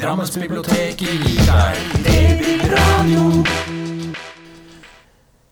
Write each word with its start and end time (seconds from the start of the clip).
Drammensbiblioteket 0.00 1.02
gir 1.20 1.40
deg 1.44 1.80
DB-radio. 2.06 3.24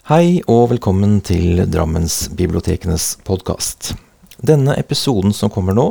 Hei 0.08 0.38
og 0.48 0.70
velkommen 0.70 1.18
til 1.20 1.60
Drammensbibliotekenes 1.68 3.10
podkast. 3.28 3.90
Denne 4.40 4.72
episoden 4.80 5.36
som 5.36 5.52
kommer 5.52 5.76
nå, 5.76 5.86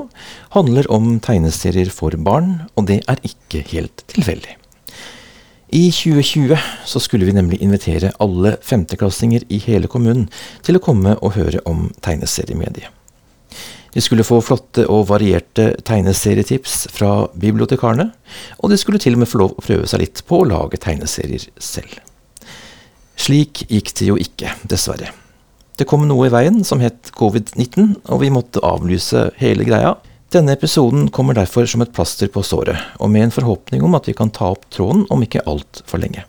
handler 0.57 0.89
om 0.89 1.20
tegneserier 1.21 1.93
for 1.93 2.17
barn, 2.17 2.63
og 2.73 2.89
det 2.89 3.04
er 3.05 3.21
ikke 3.29 3.62
helt 3.75 4.01
tilfeldig. 4.09 4.58
I 5.69 5.85
2020 5.94 6.58
så 6.89 7.03
skulle 7.03 7.29
vi 7.29 7.37
nemlig 7.37 7.62
invitere 7.62 8.15
alle 8.17 8.58
femteklassinger 8.65 9.46
i 9.53 9.62
hele 9.69 9.85
kommunen 9.85 10.31
til 10.65 10.81
å 10.81 10.85
komme 10.89 11.13
og 11.21 11.37
høre 11.37 11.62
om 11.69 11.92
tegneseriemediet. 12.01 12.96
De 13.94 14.04
skulle 14.04 14.26
få 14.28 14.40
flotte 14.44 14.85
og 14.92 15.08
varierte 15.12 15.70
tegneserietips 15.88 16.88
fra 16.94 17.27
bibliotekarene, 17.40 18.09
og 18.59 18.73
de 18.73 18.80
skulle 18.80 19.02
til 19.02 19.17
og 19.17 19.23
med 19.23 19.31
få 19.31 19.41
lov 19.44 19.55
å 19.55 19.63
prøve 19.63 19.88
seg 19.90 20.03
litt 20.03 20.23
på 20.27 20.41
å 20.41 20.49
lage 20.49 20.80
tegneserier 20.84 21.48
selv. 21.57 21.99
Slik 23.17 23.66
gikk 23.71 23.95
det 23.97 24.11
jo 24.11 24.20
ikke, 24.21 24.53
dessverre. 24.70 25.09
Det 25.77 25.85
kom 25.89 26.08
noe 26.09 26.27
i 26.27 26.34
veien 26.34 26.63
som 26.66 26.81
het 26.81 27.11
covid-19, 27.17 27.99
og 28.09 28.21
vi 28.23 28.34
måtte 28.34 28.63
avlyse 28.66 29.27
hele 29.41 29.66
greia. 29.67 29.95
Denne 30.33 30.55
episoden 30.58 31.08
kommer 31.13 31.38
derfor 31.38 31.67
som 31.69 31.83
et 31.85 31.94
plaster 31.95 32.30
på 32.33 32.44
såret, 32.45 32.81
og 32.99 33.11
med 33.13 33.27
en 33.27 33.35
forhåpning 33.35 33.85
om 33.85 33.95
at 33.97 34.09
vi 34.09 34.16
kan 34.17 34.33
ta 34.33 34.52
opp 34.55 34.66
tråden 34.73 35.05
om 35.13 35.22
ikke 35.23 35.45
altfor 35.47 36.02
lenge. 36.02 36.25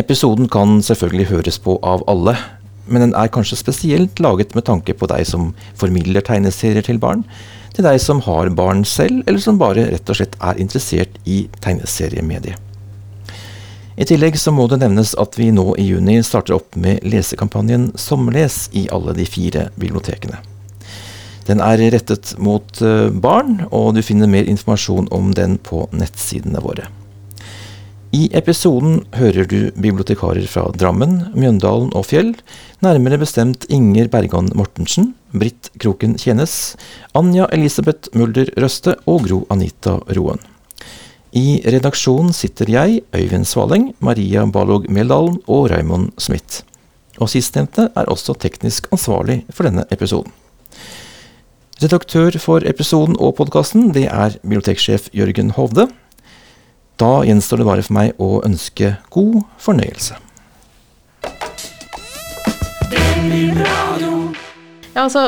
Episoden 0.00 0.50
kan 0.50 0.80
selvfølgelig 0.82 1.30
høres 1.30 1.60
på 1.62 1.78
av 1.86 2.02
alle, 2.10 2.34
men 2.86 3.06
den 3.06 3.14
er 3.18 3.32
kanskje 3.32 3.58
spesielt 3.60 4.20
laget 4.22 4.54
med 4.56 4.66
tanke 4.68 4.94
på 4.96 5.08
deg 5.10 5.26
som 5.28 5.52
formidler 5.78 6.24
tegneserier 6.24 6.84
til 6.84 7.00
barn, 7.02 7.24
til 7.74 7.86
deg 7.86 7.98
som 8.02 8.22
har 8.26 8.52
barn 8.54 8.84
selv, 8.86 9.24
eller 9.26 9.42
som 9.42 9.58
bare 9.58 9.88
rett 9.90 10.10
og 10.10 10.18
slett 10.18 10.36
er 10.40 10.60
interessert 10.62 11.18
i 11.24 11.44
tegneseriemediet. 11.64 12.60
I 13.94 14.06
tillegg 14.10 14.34
så 14.38 14.50
må 14.50 14.66
det 14.66 14.80
nevnes 14.82 15.12
at 15.22 15.36
vi 15.38 15.52
nå 15.54 15.68
i 15.78 15.84
juni 15.86 16.16
starter 16.26 16.56
opp 16.56 16.74
med 16.74 17.04
lesekampanjen 17.06 17.92
Sommerles 17.94 18.66
i 18.74 18.88
alle 18.90 19.14
de 19.14 19.26
fire 19.28 19.68
bibliotekene. 19.78 20.40
Den 21.46 21.60
er 21.62 21.78
rettet 21.92 22.32
mot 22.42 22.80
eh, 22.82 23.10
barn, 23.12 23.60
og 23.70 23.94
du 23.94 24.02
finner 24.02 24.30
mer 24.30 24.48
informasjon 24.50 25.10
om 25.14 25.30
den 25.36 25.58
på 25.62 25.84
nettsidene 25.94 26.62
våre. 26.64 26.88
I 28.14 28.28
episoden 28.36 29.00
hører 29.16 29.46
du 29.50 29.72
bibliotekarer 29.74 30.44
fra 30.46 30.68
Drammen, 30.78 31.16
Mjøndalen 31.34 31.88
og 31.98 32.04
Fjell, 32.06 32.34
nærmere 32.84 33.16
bestemt 33.18 33.64
Inger 33.72 34.06
Bergan 34.12 34.52
Mortensen, 34.54 35.08
Britt 35.34 35.72
Kroken 35.82 36.14
Tjenes, 36.20 36.76
Anja 37.18 37.48
Elisabeth 37.56 38.12
Mulder 38.14 38.52
Røste 38.60 38.94
og 39.10 39.24
Gro 39.24 39.40
Anita 39.50 39.96
Roen. 40.14 40.38
I 41.34 41.58
redaksjonen 41.66 42.30
sitter 42.36 42.70
jeg, 42.70 43.00
Øyvind 43.16 43.48
Svaleng, 43.50 43.88
Maria 43.98 44.44
Balog 44.46 44.86
Meldalen 44.86 45.40
og 45.48 45.72
Raymond 45.72 46.12
Smith. 46.22 46.62
Og 47.18 47.32
sistnevnte 47.32 47.88
er 47.96 48.12
også 48.12 48.36
teknisk 48.38 48.86
ansvarlig 48.94 49.40
for 49.50 49.66
denne 49.66 49.88
episoden. 49.90 50.30
Redaktør 51.82 52.38
for 52.38 52.62
episoden 52.62 53.18
og 53.18 53.34
podkasten, 53.40 53.90
det 53.96 54.06
er 54.06 54.38
biblioteksjef 54.44 55.10
Jørgen 55.16 55.50
Hovde. 55.58 55.88
Da 57.00 57.24
gjenstår 57.26 57.58
det 57.60 57.66
bare 57.66 57.82
for 57.82 57.96
meg 57.96 58.20
å 58.22 58.28
ønske 58.46 58.94
god 59.14 59.40
fornøyelse. 59.62 60.14
Ja, 64.94 65.02
altså, 65.02 65.24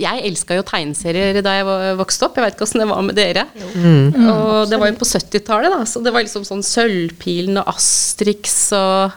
jeg 0.00 0.24
elska 0.26 0.56
jo 0.58 0.64
tegneserier 0.66 1.38
da 1.44 1.52
jeg 1.60 1.98
vokste 2.00 2.26
opp. 2.26 2.38
Jeg 2.38 2.48
vet 2.48 2.56
ikke 2.56 2.66
åssen 2.66 2.82
det 2.82 2.88
var 2.90 3.04
med 3.06 3.14
dere. 3.18 3.44
Og 4.26 4.64
det 4.70 4.80
var 4.80 4.90
jo 4.90 4.96
på 4.98 5.06
70-tallet, 5.06 5.70
da, 5.70 5.84
så 5.86 6.02
det 6.02 6.12
var 6.14 6.24
liksom 6.26 6.46
sånn 6.48 6.64
Sølvpilen 6.66 7.60
og 7.62 7.70
Astrix 7.76 8.72
og 8.74 9.14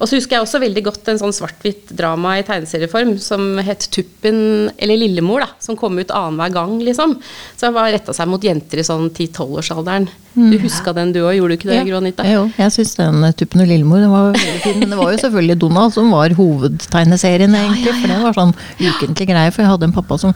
Og 0.00 0.08
så 0.08 0.16
husker 0.16 0.38
jeg 0.38 0.44
også 0.46 0.60
veldig 0.62 0.82
godt 0.86 1.08
en 1.12 1.18
sånn 1.20 1.34
svart-hvitt 1.36 1.90
drama 1.92 2.38
i 2.40 2.44
tegneserieform 2.48 3.10
som 3.20 3.58
het 3.60 3.84
Tuppen 3.92 4.70
eller 4.80 4.96
Lillemor, 4.96 5.44
da, 5.44 5.50
som 5.60 5.76
kom 5.76 5.98
ut 6.00 6.08
annenhver 6.16 6.54
gang, 6.54 6.78
liksom. 6.86 7.18
Så 7.52 7.68
det 7.68 7.74
var 7.76 7.90
retta 7.92 8.14
seg 8.16 8.30
mot 8.32 8.40
jenter 8.44 8.80
i 8.80 8.86
sånn 8.86 9.10
10-12-årsalderen. 9.12 10.08
Du 10.40 10.56
huska 10.62 10.94
den 10.96 11.12
du 11.12 11.20
òg, 11.24 11.34
gjorde 11.36 11.52
du 11.52 11.58
ikke 11.58 11.68
det, 11.68 11.80
ja. 11.84 11.98
Anita? 11.98 12.24
Jo, 12.24 12.46
jeg 12.56 12.72
syns 12.78 12.94
den 12.96 13.24
eh, 13.28 13.34
Tuppen 13.36 13.60
og 13.64 13.68
Lillemor 13.68 14.00
den 14.00 14.14
var 14.14 14.30
veldig 14.32 14.60
fin. 14.64 14.78
Men 14.80 14.94
det 14.94 15.00
var 15.02 15.12
jo 15.12 15.18
selvfølgelig 15.24 15.58
Donald 15.66 15.96
som 15.98 16.12
var 16.14 16.36
hovedtegneserien, 16.38 17.58
egentlig. 17.60 17.96
For 17.98 18.14
det 18.14 18.20
var 18.24 18.38
sånn 18.38 18.54
ukentlig 18.80 19.28
greie. 19.34 19.52
For 19.52 19.66
jeg 19.66 19.72
hadde 19.74 19.90
en 19.90 19.96
pappa 20.00 20.16
som 20.22 20.32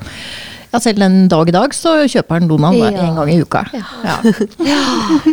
ja, 0.74 0.80
selv 0.82 1.06
en 1.06 1.20
dag 1.30 1.48
i 1.48 1.54
dag 1.54 1.72
så 1.76 1.94
kjøper 2.10 2.40
han 2.40 2.50
Donald 2.50 2.80
Ja. 2.82 2.90
en 3.06 3.16
gang 3.16 3.32
i 3.32 3.40
uka. 3.40 3.64
Ja. 4.04 4.18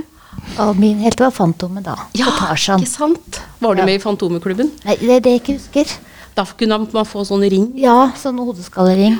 Og 0.59 0.75
min 0.79 0.99
helt 0.99 1.19
var 1.19 1.31
Fantomet 1.31 1.83
da. 1.85 1.95
Ja, 2.17 2.27
ikke 2.55 2.87
sant? 2.87 3.39
Var 3.59 3.75
du 3.75 3.81
Ja. 3.81 3.85
med 3.85 3.95
i 3.95 3.99
Fantomeklubben? 4.03 4.71
Nei, 4.85 4.95
det 4.99 5.09
er 5.09 5.19
det 5.19 5.31
jeg 5.31 5.41
ikke 5.41 5.57
husker. 5.59 5.85
Da 6.35 6.45
kunne 6.45 6.77
man 6.91 7.05
få 7.05 7.23
sånn 7.25 7.43
ring. 7.49 7.71
Ja, 7.75 8.11
sånn 8.15 8.37
hodeskallering. 8.39 9.19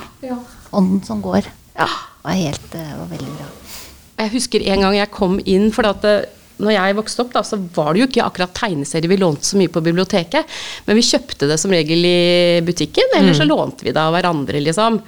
Ånden 0.73 1.03
som 1.05 1.21
går. 1.21 1.43
Ja, 1.75 1.85
det 1.87 2.23
var 2.23 2.31
helt, 2.33 2.71
det 2.71 2.85
var 2.97 3.07
veldig 3.07 3.31
bra. 3.37 3.45
Jeg 4.19 4.31
husker 4.31 4.61
en 4.67 4.81
gang 4.81 4.93
jeg 4.95 5.11
kom 5.11 5.39
inn, 5.45 5.71
for 5.71 5.83
at 5.87 6.03
eh, 6.05 6.25
når 6.61 6.75
jeg 6.75 6.95
vokste 6.99 7.23
opp, 7.25 7.33
da, 7.33 7.41
så 7.47 7.57
var 7.75 7.91
det 7.93 8.01
jo 8.03 8.07
ikke 8.07 8.23
akkurat 8.27 8.53
tegneserier 8.57 9.09
vi 9.11 9.17
lånte 9.21 9.43
så 9.49 9.57
mye 9.59 9.71
på 9.73 9.81
biblioteket. 9.83 10.45
Men 10.87 10.95
vi 10.99 11.03
kjøpte 11.09 11.49
det 11.49 11.57
som 11.61 11.73
regel 11.73 12.05
i 12.05 12.61
butikken, 12.67 13.11
eller 13.17 13.33
så 13.37 13.47
lånte 13.49 13.83
vi 13.87 13.91
det 13.95 14.01
av 14.01 14.13
hverandre, 14.15 14.61
liksom. 14.63 15.01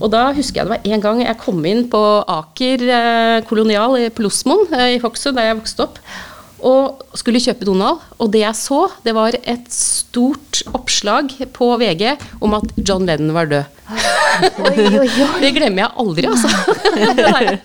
Og 0.00 0.08
da 0.14 0.28
husker 0.36 0.62
jeg 0.62 0.68
det 0.70 0.74
var 0.76 0.88
en 0.94 1.04
gang 1.04 1.22
jeg 1.26 1.38
kom 1.42 1.60
inn 1.66 1.84
på 1.92 2.00
Aker 2.30 2.86
eh, 2.88 3.40
kolonial 3.50 3.98
i- 4.00 4.10
på 4.10 4.22
Losmoen 4.24 4.66
eh, 4.72 4.96
i 4.96 5.00
Hokksund, 5.02 5.36
da 5.36 5.48
jeg 5.50 5.58
vokste 5.60 5.84
opp. 5.88 5.98
Og 6.66 7.00
skulle 7.16 7.40
kjøpe 7.40 7.64
Donald, 7.64 8.02
og 8.20 8.30
det 8.34 8.42
jeg 8.42 8.56
så, 8.58 8.82
det 9.04 9.14
var 9.16 9.32
et 9.48 9.68
stort 9.72 10.60
oppslag 10.76 11.30
på 11.56 11.68
VG 11.80 12.10
om 12.44 12.52
at 12.58 12.74
John 12.84 13.06
Lennon 13.08 13.32
var 13.32 13.48
død. 13.48 13.64
Oi, 13.90 14.84
oi, 14.86 15.08
oi. 15.08 15.28
Det 15.42 15.50
glemmer 15.56 15.82
jeg 15.82 15.90
aldri, 16.04 16.26
altså. 16.28 16.48
der. 17.16 17.58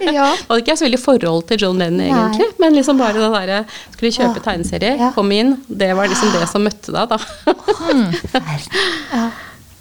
det 0.00 0.14
Ja. 0.14 0.28
hadde 0.30 0.60
ikke 0.62 0.72
jeg 0.72 0.78
så 0.80 0.86
veldig 0.86 1.02
forhold 1.02 1.44
til 1.50 1.60
John 1.66 1.78
Lennon, 1.82 1.98
Nei. 2.00 2.08
egentlig. 2.14 2.48
Men 2.62 2.78
liksom 2.78 2.98
bare 3.02 3.18
det 3.18 3.28
derre 3.34 3.58
Skulle 3.96 4.12
kjøpe 4.16 4.40
tegneserie, 4.46 4.94
Ja. 5.00 5.10
komme 5.16 5.36
inn. 5.42 5.52
Det 5.68 5.90
var 5.98 6.08
liksom 6.08 6.32
det 6.38 6.46
som 6.50 6.64
møtte 6.64 6.94
deg, 6.94 7.10
da. 7.10 7.18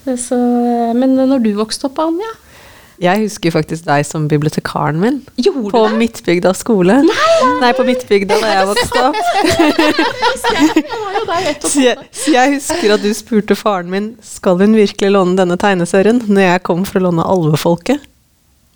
Så, 0.20 0.38
men 0.98 1.14
når 1.20 1.42
du 1.44 1.52
vokste 1.58 1.86
opp, 1.90 2.00
Anja? 2.02 2.30
Jeg 3.00 3.22
husker 3.24 3.54
faktisk 3.56 3.86
deg 3.88 4.04
som 4.04 4.26
bibliotekaren 4.28 4.98
min 5.00 5.22
Gjorde 5.40 5.72
på 5.72 5.84
det? 5.88 6.00
Midtbygda 6.02 6.52
skole. 6.58 6.98
Nei, 7.62 7.70
på 7.78 7.86
Midtbygda 7.88 8.40
da 8.42 8.50
jeg 8.58 8.68
vokste 8.74 9.06
opp. 9.08 9.16
Så 11.70 11.84
jeg, 11.84 11.96
så 12.16 12.32
jeg 12.34 12.56
husker 12.56 12.94
at 12.96 13.04
du 13.04 13.12
spurte 13.16 13.56
faren 13.56 13.92
min 13.92 14.08
skal 14.26 14.58
hun 14.60 14.74
virkelig 14.76 15.12
låne 15.14 15.38
denne 15.38 15.56
tegneserien 15.62 16.24
når 16.26 16.42
jeg 16.42 16.64
kom 16.66 16.82
for 16.88 17.00
å 17.00 17.06
låne 17.08 17.26
Alvefolket. 17.30 18.02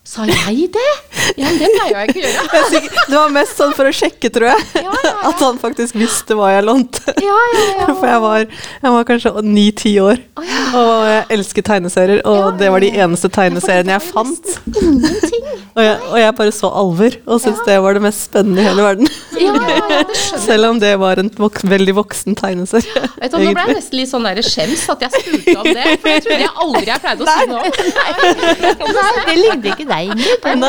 Sa 0.04 0.26
jeg 0.28 0.66
det? 0.76 0.90
Ja, 1.40 1.48
men 1.48 1.60
det 1.62 1.70
pleier 1.78 1.94
jeg 1.96 2.10
ikke 2.12 2.20
å 2.20 2.24
gjøre. 2.26 2.64
Jeg 2.74 2.90
Det 3.08 3.16
var 3.16 3.30
mest 3.32 3.56
sånn 3.56 3.72
for 3.78 3.88
å 3.88 3.92
sjekke, 3.96 4.28
tror 4.36 4.50
jeg. 4.50 4.66
Ja, 4.76 4.82
ja, 4.84 5.04
ja. 5.08 5.14
At 5.30 5.40
han 5.46 5.60
faktisk 5.62 5.96
visste 5.96 6.36
hva 6.36 6.50
jeg 6.52 6.66
lånte. 6.68 7.14
Ja, 7.24 7.38
ja, 7.56 7.62
ja. 7.80 7.86
For 8.02 8.10
jeg 8.10 8.20
var, 8.26 8.44
jeg 8.84 8.92
var 8.98 9.06
kanskje 9.08 9.32
ni-ti 9.48 9.94
år, 10.04 10.20
og 10.76 10.92
jeg 11.08 11.22
elsket 11.38 11.68
tegneserier. 11.70 12.20
Og 12.28 12.58
det 12.60 12.68
var 12.74 12.84
de 12.84 12.90
eneste 13.06 13.32
tegneseriene 13.32 13.96
jeg 13.96 14.04
fant. 14.10 14.52
Og 15.74 15.80
jeg, 15.82 15.96
og 16.12 16.18
jeg 16.20 16.36
bare 16.38 16.54
så 16.54 16.70
alver, 16.84 17.16
og 17.24 17.40
syntes 17.42 17.64
det 17.66 17.80
var 17.82 17.96
det 17.98 18.04
mest 18.04 18.28
spennende 18.28 18.62
i 18.62 18.68
hele 18.68 18.84
verden. 18.86 19.08
Ja, 19.40 19.56
ja, 19.56 19.78
ja, 19.80 20.02
det 20.04 20.18
skjønner 20.20 20.36
jeg. 20.36 20.44
Selv 20.44 20.70
om 20.74 20.84
det 20.84 20.92
var 21.02 21.22
en 21.24 21.32
vok 21.40 21.58
veldig 21.72 21.96
voksen 21.98 22.36
tegneserie. 22.38 23.08
Vet 23.24 23.32
du, 23.34 23.40
Nå 23.40 23.56
ble 23.56 23.66
jeg 23.72 23.80
nesten 23.80 23.98
litt 24.02 24.12
sånn 24.12 24.28
der 24.28 24.44
skjems 24.46 24.84
at 24.94 25.08
jeg 25.08 25.16
spurte 25.16 25.56
om 25.64 25.70
det, 25.72 25.88
for 26.04 26.12
det 26.12 26.20
trodde 26.28 26.44
jeg 26.44 26.54
aldri 26.68 26.86
jeg 26.92 27.04
pleide 27.08 27.24
å 27.24 27.32
si 27.32 27.50
noe 27.50 27.64
om. 27.64 27.68
Nei, 29.00 29.10
det 29.32 29.38
ligner 29.40 29.72
ikke 29.74 29.90
deg, 29.94 30.12
Ingrid. 30.12 30.44
Men, 30.44 30.66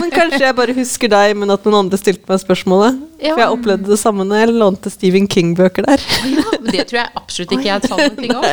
men 0.00 0.10
kanskje 0.14 0.42
jeg 0.46 0.56
bare 0.58 0.74
husker 0.76 1.12
deg, 1.12 1.34
men 1.42 1.52
at 1.54 1.66
noen 1.66 1.78
andre 1.84 1.98
stilte 2.00 2.24
meg 2.30 2.40
spørsmålet. 2.42 3.02
Ja. 3.20 3.32
For 3.34 3.42
jeg 3.42 3.54
opplevde 3.58 3.90
det 3.92 3.98
samme 4.00 4.26
når 4.28 4.42
jeg 4.44 4.54
lånte 4.60 4.92
Stephen 4.92 5.26
King-bøker 5.30 5.86
der. 5.88 6.02
Ja, 6.36 6.46
men 6.62 6.70
det 6.74 6.86
tror 6.90 6.98
jeg 7.02 7.12
absolutt 7.18 7.52
ikke 7.56 7.68
jeg 7.68 7.80
sa 7.88 7.96
noen 8.00 8.16
ting 8.18 8.34
om. 8.36 8.44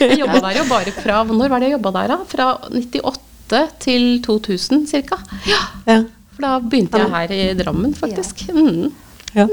Jeg 0.00 0.18
jobba 0.20 0.40
der 0.44 0.58
jo 0.58 0.64
bare 0.68 0.92
fra 0.96 1.22
Når 1.28 1.48
var 1.52 1.62
det 1.62 1.70
jeg 1.70 1.76
jobba 1.78 1.94
der, 1.98 2.12
da? 2.14 2.18
Fra 2.30 2.48
98 2.70 3.62
til 3.84 4.04
2000 4.24 4.86
ca. 4.90 5.18
Ja, 5.48 5.62
Ja, 5.88 5.98
for 6.34 6.42
da 6.46 6.52
begynte 6.62 6.98
jeg 6.98 7.10
her 7.14 7.34
i 7.34 7.42
Drammen, 7.58 7.92
faktisk. 7.94 8.46
Mm. 8.50 8.88
Ja. 9.34 9.46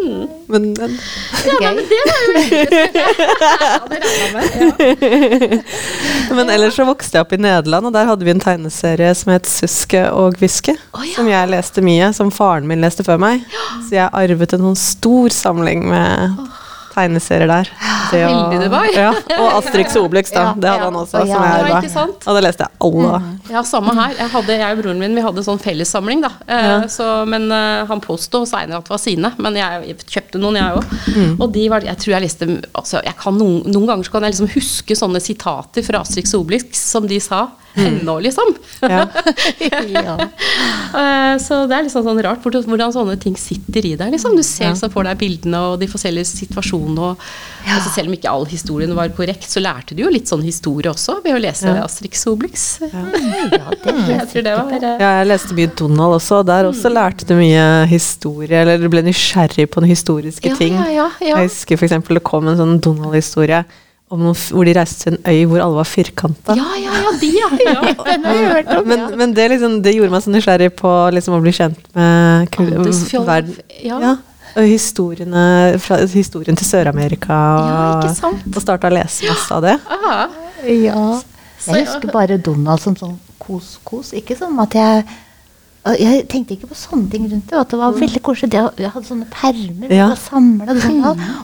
Men, 0.52 0.72
men 0.78 0.92
Gøy. 1.62 1.80
Det 1.82 2.02
var 2.08 2.22
jo 2.22 2.32
veldig 2.36 2.72
Ja. 3.92 4.38
Ja. 5.02 6.36
Men 6.36 6.50
ellers 6.54 6.76
så 6.78 6.86
vokste 6.88 7.18
jeg 7.18 7.26
opp 7.26 7.34
i 7.36 7.40
Nederland, 7.42 7.90
og 7.90 7.94
der 7.96 8.08
hadde 8.10 8.26
vi 8.28 8.34
en 8.34 8.42
tegneserie 8.44 9.12
som 9.18 9.34
het 9.34 9.50
Suske 9.50 10.04
og 10.16 10.38
Hviske. 10.40 10.76
Oh, 10.96 11.04
ja. 11.06 11.16
Som 11.18 11.30
jeg 11.32 11.52
leste 11.52 11.84
mye, 11.86 12.12
som 12.16 12.32
faren 12.34 12.68
min 12.70 12.84
leste 12.84 13.04
før 13.08 13.20
meg. 13.22 13.44
Så 13.88 13.98
jeg 13.98 14.10
arvet 14.22 14.56
en 14.56 14.66
sånn 14.70 14.80
stor 14.80 15.34
samling 15.36 15.88
med 15.92 16.38
tegneserier 16.94 17.48
der. 17.50 17.70
Det 18.12 18.22
og- 18.28 18.52
du 18.62 18.68
var. 18.70 18.86
Ja, 18.94 19.10
og 19.40 19.48
Asterix 19.62 19.96
og 19.96 20.06
Obelix, 20.10 20.32
da. 20.32 20.42
Ja, 20.42 20.54
Det 20.58 20.70
hadde 20.70 20.82
ja. 20.82 20.86
han 20.90 20.94
også. 21.00 21.16
Og 21.22 21.28
Som 21.28 21.28
jeg- 21.28 21.38
jeg 21.38 21.52
Ja, 21.52 21.66
arva. 21.66 21.82
ikke 21.82 21.92
sant? 21.94 22.28
Og 22.28 22.36
det 22.36 22.44
leste 22.44 22.66
jeg 22.68 22.72
alle. 22.82 23.22
Ja, 23.50 23.62
samme 23.64 23.94
her. 23.96 24.14
Jeg, 24.18 24.30
hadde, 24.30 24.58
jeg 24.60 24.78
og 24.78 24.84
broren 24.84 25.00
min 25.00 25.16
vi 25.16 25.22
hadde 25.22 25.44
sånn 25.48 25.60
fellessamling, 25.62 26.22
da. 26.22 26.32
Eh, 26.48 26.88
så, 26.88 27.26
men 27.28 27.50
eh, 27.52 27.86
han 27.88 28.02
påsto 28.02 28.44
seinere 28.46 28.78
at 28.78 28.84
det 28.84 28.90
var 28.90 28.98
sine. 29.00 29.34
Men 29.38 29.56
jeg 29.56 29.98
kjøpte 30.06 30.40
noen, 30.40 30.56
jeg 30.56 30.78
òg. 30.82 31.40
Og 31.42 31.52
de 31.54 31.68
var 31.70 31.82
Jeg 31.82 31.98
tror 31.98 32.12
jeg 32.20 32.22
leste 32.28 32.48
altså, 32.76 33.02
jeg 33.04 33.16
kan 33.18 33.34
noen, 33.38 33.64
noen 33.72 33.88
ganger 33.88 34.04
så 34.04 34.12
kan 34.12 34.22
jeg 34.24 34.34
liksom 34.34 34.52
huske 34.54 34.96
sånne 34.96 35.22
sitater 35.22 35.84
fra 35.84 36.02
Asterix 36.02 36.34
og 36.36 36.46
Obelix 36.46 36.78
som 36.92 37.08
de 37.08 37.20
sa. 37.20 37.48
Ennå, 37.86 38.18
liksom. 38.24 38.56
Ja. 38.92 39.06
Ja. 39.92 40.16
Eh, 40.92 41.36
så 41.40 41.62
det 41.70 41.76
er 41.78 41.86
liksom 41.86 42.04
sånn 42.06 42.20
rart 42.26 42.44
hvordan, 42.44 42.92
sånne 42.94 43.16
ting 43.22 43.36
sitter 43.40 43.86
i 43.86 43.94
deg. 44.00 44.12
Liksom. 44.16 44.36
Du 44.36 44.44
ser 44.44 44.72
liksom 44.74 44.92
for 44.94 45.08
deg 45.08 45.20
bildene 45.22 45.60
og 45.72 45.78
de 45.82 45.88
forskjellige 45.92 46.28
situasjonene. 46.32 47.12
Og, 47.12 47.26
altså, 47.68 47.94
selv 47.94 48.12
om 48.12 48.16
ikke 48.18 48.32
all 48.32 48.48
historien 48.50 48.94
var 48.98 49.12
korrekt, 49.16 49.48
så 49.52 49.64
lærte 49.64 49.96
du 49.96 50.04
jo 50.04 50.12
litt 50.14 50.28
sånn 50.32 50.44
historie 50.46 50.92
også 50.92 51.20
ved 51.24 51.38
å 51.38 51.42
lese 51.42 51.72
og 51.72 52.34
Obelix. 52.34 52.66
ja, 52.82 53.06
det 53.84 53.96
Jeg 54.12 54.28
tror 54.32 54.46
det 54.48 54.56
var 54.58 54.74
eh, 54.78 54.88
Ja, 55.04 55.12
jeg 55.22 55.30
leste 55.32 55.58
mye 55.58 55.72
Donald 55.78 56.18
også, 56.18 56.42
og 56.42 56.50
der 56.50 56.70
også 56.70 56.92
lærte 56.92 57.28
du 57.30 57.36
mye 57.40 57.86
historie, 57.92 58.64
eller 58.64 58.82
du 58.82 58.90
ble 58.92 59.04
nysgjerrig 59.06 59.70
på 59.72 59.84
noen 59.84 59.94
historiske 59.94 60.52
Ja, 60.52 60.58
ting. 60.60 60.76
ja, 60.76 60.90
ja, 60.92 61.08
ja. 61.22 61.38
Jeg 61.42 61.52
husker 61.52 61.80
eksempel 61.90 62.20
det 62.20 62.26
kom 62.28 62.50
en 62.52 62.60
sånn 62.60 62.80
Donald-historie 62.84 63.64
noen, 64.20 64.36
hvor 64.52 64.66
de 64.68 64.74
reiste 64.76 65.04
til 65.04 65.14
en 65.14 65.22
øy 65.32 65.46
hvor 65.48 65.62
alle 65.64 65.76
var 65.80 65.88
firkanta. 65.88 66.56
Ja, 66.58 66.66
ja, 66.82 66.92
ja, 67.06 67.12
de, 67.22 67.30
ja. 67.38 67.50
ja. 68.74 68.82
Men, 68.86 69.06
men 69.18 69.34
det, 69.38 69.50
liksom, 69.54 69.82
det 69.86 69.94
gjorde 69.96 70.12
meg 70.12 70.26
så 70.26 70.34
nysgjerrig 70.34 70.72
på 70.76 70.92
liksom, 71.16 71.38
å 71.38 71.42
bli 71.46 71.54
kjent 71.56 71.80
med 71.96 72.52
verden. 72.58 73.56
ja. 73.84 74.00
Ja. 74.02 74.18
Og 74.52 74.66
historiene, 74.68 75.80
fra, 75.80 76.02
historien 76.12 76.58
til 76.60 76.68
Sør-Amerika. 76.68 77.36
Og- 77.56 78.04
ja, 78.04 78.32
Og 78.52 78.62
starta 78.62 78.90
å 78.90 78.94
lese 78.98 79.24
masse 79.30 79.52
av 79.56 79.62
det. 79.64 79.78
Ja. 80.68 81.22
Jeg 81.68 81.86
husker 81.86 82.12
bare 82.12 82.38
Donald 82.38 82.82
som 82.84 82.98
sånn 83.00 83.16
kos-kos. 83.40 84.12
Ikke 84.18 84.36
sånn 84.36 84.60
at 84.60 84.74
jeg 84.76 85.06
Jeg 85.98 86.28
tenkte 86.30 86.54
ikke 86.54 86.68
på 86.70 86.76
sånne 86.78 87.10
ting 87.10 87.24
rundt 87.32 87.48
det. 87.50 87.58
At 87.58 87.70
det 87.72 87.78
var 87.80 87.96
veldig 87.98 88.20
koselig. 88.22 88.52
Det, 88.54 88.60
jeg 88.84 88.92
hadde 88.94 89.08
sånne 89.08 89.26
permer 89.34 89.90
Ja. 89.90 90.12
og 90.12 90.18
sånn, 90.18 90.62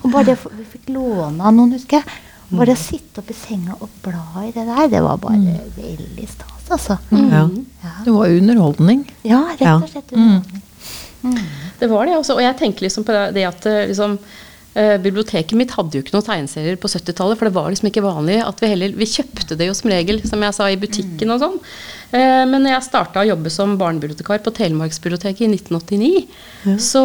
Og 0.03 0.11
bare 0.11 0.25
det 0.25 0.37
vi 0.43 0.65
fikk 0.77 0.91
låne 0.93 1.41
av 1.41 1.53
noen, 1.55 1.71
husker 1.73 1.97
jeg. 1.97 2.05
Bare 2.49 2.71
å 2.71 2.79
sitte 2.79 3.19
oppi 3.19 3.35
senga 3.35 3.75
og 3.81 3.91
bla 4.05 4.45
i 4.45 4.53
det 4.55 4.63
der, 4.69 4.85
det 4.91 5.01
var 5.03 5.17
bare 5.19 5.57
veldig 5.75 6.27
stas, 6.31 6.69
altså. 6.71 6.95
Mm. 7.11 7.65
Ja. 7.83 7.93
Det 8.05 8.13
var 8.15 8.31
underholdning. 8.31 9.03
ja, 9.27 9.41
rett 9.59 9.67
og 9.73 9.89
slett. 9.91 10.13
underholdning. 10.15 10.63
det 11.79 11.89
var 11.91 12.07
det 12.07 12.15
også. 12.15 12.37
Og 12.37 12.43
jeg 12.45 12.55
tenker 12.59 12.87
liksom 12.87 13.03
på 13.07 13.15
det 13.35 13.43
at 13.49 13.67
eh, 13.67 13.87
liksom, 13.91 14.15
eh, 14.79 14.95
Biblioteket 15.03 15.57
mitt 15.59 15.75
hadde 15.75 15.99
jo 15.99 16.05
ikke 16.05 16.15
noen 16.15 16.27
tegneserier 16.29 16.79
på 16.79 16.87
70-tallet, 16.93 17.39
for 17.39 17.49
det 17.49 17.55
var 17.57 17.67
liksom 17.73 17.91
ikke 17.91 18.05
vanlig 18.05 18.39
at 18.45 18.63
vi 18.63 18.71
heller 18.71 18.95
Vi 18.95 19.09
kjøpte 19.17 19.57
det 19.59 19.67
jo 19.67 19.75
som 19.77 19.91
regel, 19.91 20.23
som 20.29 20.43
jeg 20.47 20.55
sa, 20.55 20.69
i 20.71 20.79
butikken 20.79 21.35
og 21.35 21.43
sånn. 21.43 21.59
Eh, 22.13 22.45
Men 22.47 22.63
når 22.63 22.71
jeg 22.77 22.85
starta 22.87 23.19
å 23.23 23.27
jobbe 23.27 23.49
som 23.51 23.75
barnebibliotekar 23.79 24.39
på 24.45 24.53
Telemarksbiblioteket 24.55 25.41
i 25.47 25.49
1989, 25.51 26.27
så 26.81 27.01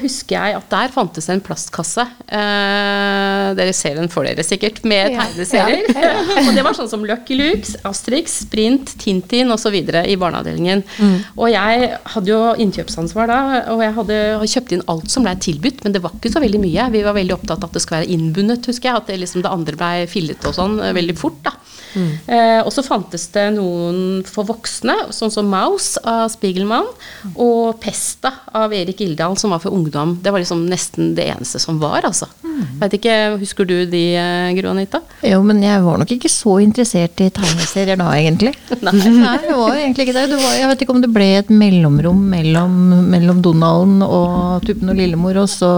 husker 0.00 0.36
jeg 0.36 0.56
at 0.58 0.68
der 0.72 0.88
fantes 0.92 1.28
en 1.32 1.40
plastkasse. 1.44 2.04
Eh, 2.28 3.54
dere 3.58 3.72
ser 3.76 3.96
den 3.98 4.08
for 4.12 4.24
dere 4.24 4.44
sikkert, 4.44 4.82
med 4.84 5.12
Ja. 5.12 5.22
tegneserier. 5.24 5.84
og 6.48 6.54
det 6.56 6.64
var 6.64 6.72
sånn 6.76 6.88
som 6.90 7.04
Lucky 7.04 7.36
Luke, 7.38 7.76
Asterix, 7.88 8.40
Sprint, 8.46 8.94
Tintin 9.00 9.50
osv. 9.54 9.74
i 9.78 10.16
barneavdelingen. 10.20 10.84
Og 11.36 11.48
jeg 11.52 11.90
hadde 12.14 12.32
jo 12.32 12.40
innkjøpsansvar 12.64 13.26
da, 13.30 13.40
og 13.74 13.80
jeg 13.84 13.94
hadde 14.00 14.18
kjøpt 14.48 14.72
inn 14.76 14.84
alt 14.88 15.10
som 15.12 15.24
ble 15.26 15.36
tilbudt, 15.44 15.84
men 15.84 15.92
det 15.96 16.02
var 16.04 16.12
ikke 16.16 16.32
så 16.32 16.40
veldig 16.44 16.60
mye. 16.64 16.88
Vi 16.92 17.02
var 17.06 17.16
veldig 17.16 17.36
opptatt 17.38 17.62
av 17.62 17.70
at 17.70 17.78
det 17.78 17.82
skulle 17.84 18.02
være 18.02 18.12
innbundet, 18.16 18.66
husker 18.68 18.90
jeg. 18.90 18.96
At 19.02 19.06
det, 19.12 19.20
liksom, 19.22 19.42
det 19.44 19.52
andre 19.52 19.76
ble 19.80 20.06
fillet 20.10 20.44
og 20.48 20.56
sånn 20.56 20.78
eh, 20.80 20.92
veldig 20.96 21.16
fort. 21.18 21.40
da. 21.44 21.54
Eh, 21.98 22.60
og 22.62 22.68
så 22.70 22.82
fantes 22.84 23.24
det 23.32 23.46
noen 23.56 24.20
for 24.38 24.46
voksne, 24.48 24.94
sånn 25.14 25.32
som 25.34 25.48
Maus 25.50 25.96
av 26.06 26.28
Spiegelmann, 26.32 26.86
og 27.34 27.80
Pesta 27.82 28.32
av 28.56 28.74
Erik 28.76 29.02
Ildal, 29.04 29.36
som 29.40 29.54
var 29.54 29.62
for 29.62 29.74
ungdom. 29.74 30.16
Det 30.22 30.32
var 30.34 30.42
liksom 30.42 30.64
nesten 30.70 31.14
det 31.18 31.26
eneste 31.32 31.60
som 31.62 31.80
var, 31.82 32.06
altså. 32.06 32.30
Vet 32.78 32.96
ikke, 32.98 33.14
Husker 33.38 33.66
du 33.68 33.74
de, 33.90 34.02
eh, 34.18 34.52
Gro 34.56 34.72
Anita? 34.72 35.00
Jo, 35.26 35.40
men 35.46 35.60
jeg 35.62 35.82
var 35.84 35.98
nok 36.00 36.10
ikke 36.14 36.30
så 36.30 36.58
interessert 36.62 37.20
i 37.22 37.28
tegneserier 37.34 37.98
da, 37.98 38.08
egentlig. 38.16 38.54
Nei. 38.86 38.94
Nei, 39.18 39.34
det 39.44 39.56
var 39.58 39.74
egentlig 39.76 40.08
ikke 40.08 40.16
det. 40.16 40.26
det 40.32 40.40
var, 40.42 40.54
jeg 40.58 40.70
vet 40.70 40.84
ikke 40.84 40.96
om 40.96 41.02
det 41.02 41.12
ble 41.14 41.28
et 41.38 41.52
mellomrom 41.52 42.22
mellom, 42.32 42.78
mellom 43.10 43.42
Donalden 43.44 44.02
og 44.06 44.64
Tuppen 44.66 44.92
og 44.92 44.98
Lillemor, 44.98 45.42
og 45.42 45.50
så 45.52 45.72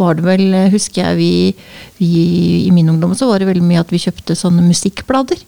var 0.00 0.18
det 0.18 0.26
vel, 0.26 0.46
husker 0.74 1.04
jeg 1.04 1.20
vi, 1.20 1.32
vi 2.00 2.10
i 2.66 2.74
min 2.74 2.90
ungdom, 2.92 3.14
så 3.18 3.30
var 3.30 3.42
det 3.42 3.50
veldig 3.50 3.66
mye 3.66 3.82
at 3.82 3.94
vi 3.94 4.02
kjøpte 4.02 4.38
sånne 4.38 4.64
musikkblader. 4.66 5.42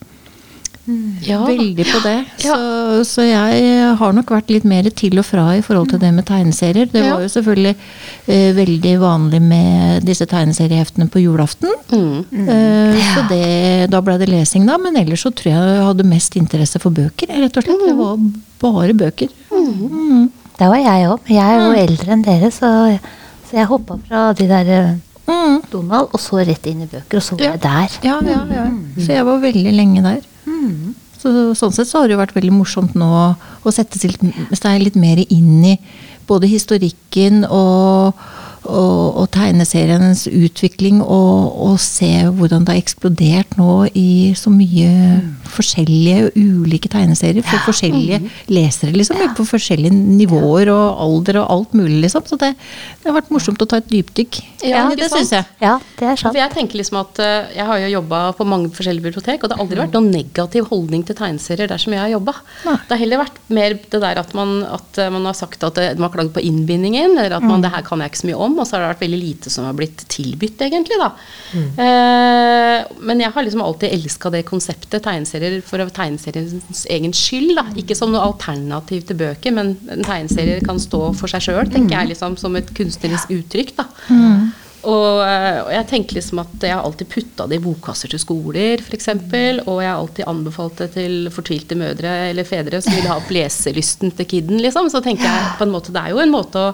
Ja. 1.23 1.39
Veldig 1.47 1.85
på 1.87 1.99
det. 2.03 2.15
Ja. 2.43 2.57
Så, 2.57 3.05
så 3.07 3.23
jeg 3.23 3.95
har 4.01 4.13
nok 4.17 4.31
vært 4.35 4.49
litt 4.51 4.65
mer 4.67 4.89
til 4.91 5.15
og 5.21 5.25
fra 5.29 5.45
i 5.55 5.61
forhold 5.63 5.93
til 5.93 6.01
det 6.03 6.11
med 6.17 6.27
tegneserier. 6.27 6.89
Det 6.91 7.05
var 7.07 7.23
jo 7.23 7.29
selvfølgelig 7.31 7.75
eh, 8.27 8.49
veldig 8.57 8.95
vanlig 9.03 9.41
med 9.47 10.03
disse 10.09 10.27
tegneserieheftene 10.27 11.07
på 11.13 11.23
julaften. 11.23 11.71
Mm. 11.93 12.49
Eh, 12.49 12.99
Så 13.15 13.23
det, 13.31 13.91
da 13.95 14.01
ble 14.03 14.19
det 14.19 14.29
lesing, 14.33 14.67
da. 14.67 14.77
Men 14.83 14.97
ellers 14.99 15.23
så 15.23 15.31
tror 15.31 15.53
jeg 15.53 15.71
jeg 15.77 15.87
hadde 15.87 16.09
mest 16.11 16.37
interesse 16.41 16.83
for 16.83 16.91
bøker, 16.91 17.31
rett 17.31 17.57
og 17.63 17.69
slett. 17.69 17.87
Det 17.87 17.95
var 18.03 18.19
bare 18.63 18.95
bøker. 18.99 19.31
Mm. 19.55 20.27
Det 20.59 20.69
var 20.69 20.83
jeg 20.83 21.07
òg. 21.15 21.31
Jeg 21.31 21.43
er 21.47 21.63
jo 21.63 21.79
eldre 21.87 22.13
enn 22.17 22.27
dere, 22.27 22.51
så, 22.55 22.69
så 23.49 23.57
jeg 23.61 23.71
hoppa 23.71 23.97
fra 24.09 24.27
de 24.35 24.51
der 24.51 24.75
eh, 24.81 24.93
Mm. 25.23 25.61
Donald, 25.71 26.09
og 26.13 26.19
så 26.21 26.41
rett 26.45 26.65
inn 26.67 26.81
i 26.83 26.87
bøker, 26.91 27.21
og 27.21 27.23
så 27.23 27.37
var 27.39 27.45
Ja. 27.45 27.51
jeg 27.53 27.61
der. 27.63 27.93
Ja, 28.09 28.17
ja, 28.27 28.41
ja. 28.57 28.65
Så 28.99 29.13
jeg 29.15 29.25
var 29.25 29.39
veldig 29.41 29.73
lenge 29.73 30.03
der. 30.03 30.19
Så, 31.23 31.31
sånn 31.55 31.75
sett 31.75 31.87
så 31.87 32.01
har 32.01 32.09
det 32.09 32.17
jo 32.17 32.23
vært 32.23 32.35
veldig 32.35 32.55
morsomt 32.57 32.97
nå 32.99 33.09
å, 33.63 33.71
sette 33.71 34.01
seg 34.01 34.83
litt 34.83 34.97
mer 34.99 35.21
inn 35.23 35.63
i 35.71 35.77
både 36.27 36.51
historikken 36.51 37.45
og, 37.47 38.19
og, 38.65 39.19
og 39.23 39.29
tegneserienes 39.35 40.27
utvikling, 40.31 41.01
og, 41.03 41.53
og 41.67 41.79
se 41.83 42.11
hvordan 42.31 42.67
det 42.67 42.77
har 42.77 42.83
eksplodert 42.83 43.57
nå 43.59 43.87
i 43.99 44.33
så 44.39 44.53
mye 44.53 44.91
forskjellige 45.53 46.29
og 46.29 46.37
ulike 46.39 46.91
tegneserier 46.93 47.45
for 47.47 47.63
forskjellige 47.67 48.21
lesere, 48.53 48.95
liksom. 48.97 49.21
På 49.37 49.47
forskjellige 49.49 49.93
nivåer 49.93 50.71
og 50.73 51.03
alder 51.05 51.43
og 51.43 51.55
alt 51.57 51.77
mulig, 51.77 52.01
liksom. 52.07 52.25
Så 52.29 52.39
det, 52.41 52.53
det 53.03 53.11
har 53.11 53.19
vært 53.19 53.33
morsomt 53.35 53.63
å 53.63 53.69
ta 53.69 53.81
et 53.83 53.91
dypdykk. 53.91 54.41
Ja, 54.69 54.85
det, 54.95 55.09
sant? 55.11 55.23
syns 55.23 55.35
jeg. 55.35 55.49
Ja, 55.63 55.75
det 55.99 56.09
er 56.13 56.21
For 56.23 56.39
jeg 56.39 56.55
tenker 56.55 56.81
liksom 56.81 57.01
at 57.03 57.21
eh, 57.23 57.53
jeg 57.59 57.69
har 57.69 57.83
jo 57.83 57.91
jobba 57.97 58.23
på 58.39 58.47
mange 58.49 58.71
forskjellige 58.75 59.09
bibliotek, 59.09 59.43
og 59.43 59.51
det 59.51 59.59
har 59.59 59.65
aldri 59.65 59.83
vært 59.83 59.99
noen 59.99 60.11
negativ 60.15 60.71
holdning 60.71 61.05
til 61.09 61.19
tegneserier 61.19 61.71
der 61.71 61.83
som 61.83 61.97
jeg 61.97 62.05
har 62.05 62.13
jobba. 62.15 62.37
Det 62.65 62.95
har 62.95 63.03
heller 63.03 63.25
vært 63.25 63.41
mer 63.53 63.77
det 63.77 64.03
der 64.07 64.23
at 64.23 64.35
man, 64.39 64.61
at 64.71 65.03
eh, 65.03 65.13
man 65.13 65.29
har 65.29 65.37
sagt 65.39 65.67
at 65.67 65.81
man 65.99 66.07
har 66.07 66.15
klagd 66.15 66.35
på 66.37 66.45
innbindingen, 66.47 67.17
eller 67.19 67.37
at 67.39 67.47
man, 67.47 67.65
det 67.65 67.73
her 67.75 67.85
kan 67.87 68.03
jeg 68.03 68.13
ikke 68.13 68.23
så 68.23 68.31
mye 68.31 68.41
om, 68.49 68.52
og 68.59 68.67
så 68.69 68.77
har 68.77 68.85
det 68.85 68.91
vært 68.93 69.05
veldig 69.05 69.21
lite 69.21 69.53
som 69.53 69.67
har 69.69 69.77
blitt 69.79 70.05
tilbudt, 70.13 70.65
egentlig, 70.67 70.99
da. 71.01 71.11
Eh, 71.53 72.79
men 73.03 73.23
jeg 73.23 73.35
har 73.35 73.47
liksom 73.47 73.65
alltid 73.65 73.95
elska 73.97 74.33
det 74.35 74.45
konseptet, 74.49 75.03
tegneserier 75.05 75.61
for 75.67 75.83
tegneseriens 75.95 76.87
egen 76.93 77.15
skyld, 77.17 77.55
da. 77.59 77.67
Ikke 77.83 77.97
som 77.99 78.13
noe 78.15 78.25
alternativ 78.25 79.07
til 79.09 79.21
bøker, 79.23 79.55
men 79.55 79.77
en 79.93 80.07
tegneserie 80.07 80.63
kan 80.65 80.81
stå 80.83 81.05
for 81.19 81.33
seg 81.33 81.49
sjøl, 81.49 81.65
tenker 81.73 81.99
jeg, 81.99 82.13
liksom, 82.15 82.39
som 82.41 82.57
et 82.59 82.73
kunstnerisk 82.77 83.33
uttrykk, 83.39 83.77
da. 83.81 83.89
Og, 84.83 85.21
eh, 85.23 85.59
og 85.63 85.71
jeg 85.71 85.87
tenker 85.93 86.17
liksom 86.19 86.41
at 86.43 86.65
jeg 86.67 86.73
har 86.75 86.83
alltid 86.83 87.07
putta 87.13 87.45
det 87.47 87.61
i 87.61 87.63
bokkasser 87.63 88.11
til 88.11 88.19
skoler, 88.19 88.81
f.eks. 88.83 89.09
Og 89.13 89.77
jeg 89.83 89.89
har 89.91 89.99
alltid 90.01 90.27
anbefalt 90.27 90.81
det 90.83 90.89
til 90.97 91.29
fortvilte 91.31 91.77
mødre 91.79 92.11
eller 92.33 92.49
fedre 92.49 92.81
som 92.83 92.97
vil 92.97 93.07
ha 93.07 93.19
opp 93.21 93.31
leselysten 93.31 94.11
til 94.19 94.27
kiden. 94.33 94.59
liksom. 94.65 94.91
Så 94.91 95.03
tenker 95.05 95.29
jeg 95.29 95.53
på 95.61 95.67
en 95.69 95.75
måte 95.75 95.95
det 95.95 96.03
er 96.03 96.11
jo 96.17 96.23
en 96.25 96.33
måte 96.35 96.59
å 96.59 96.73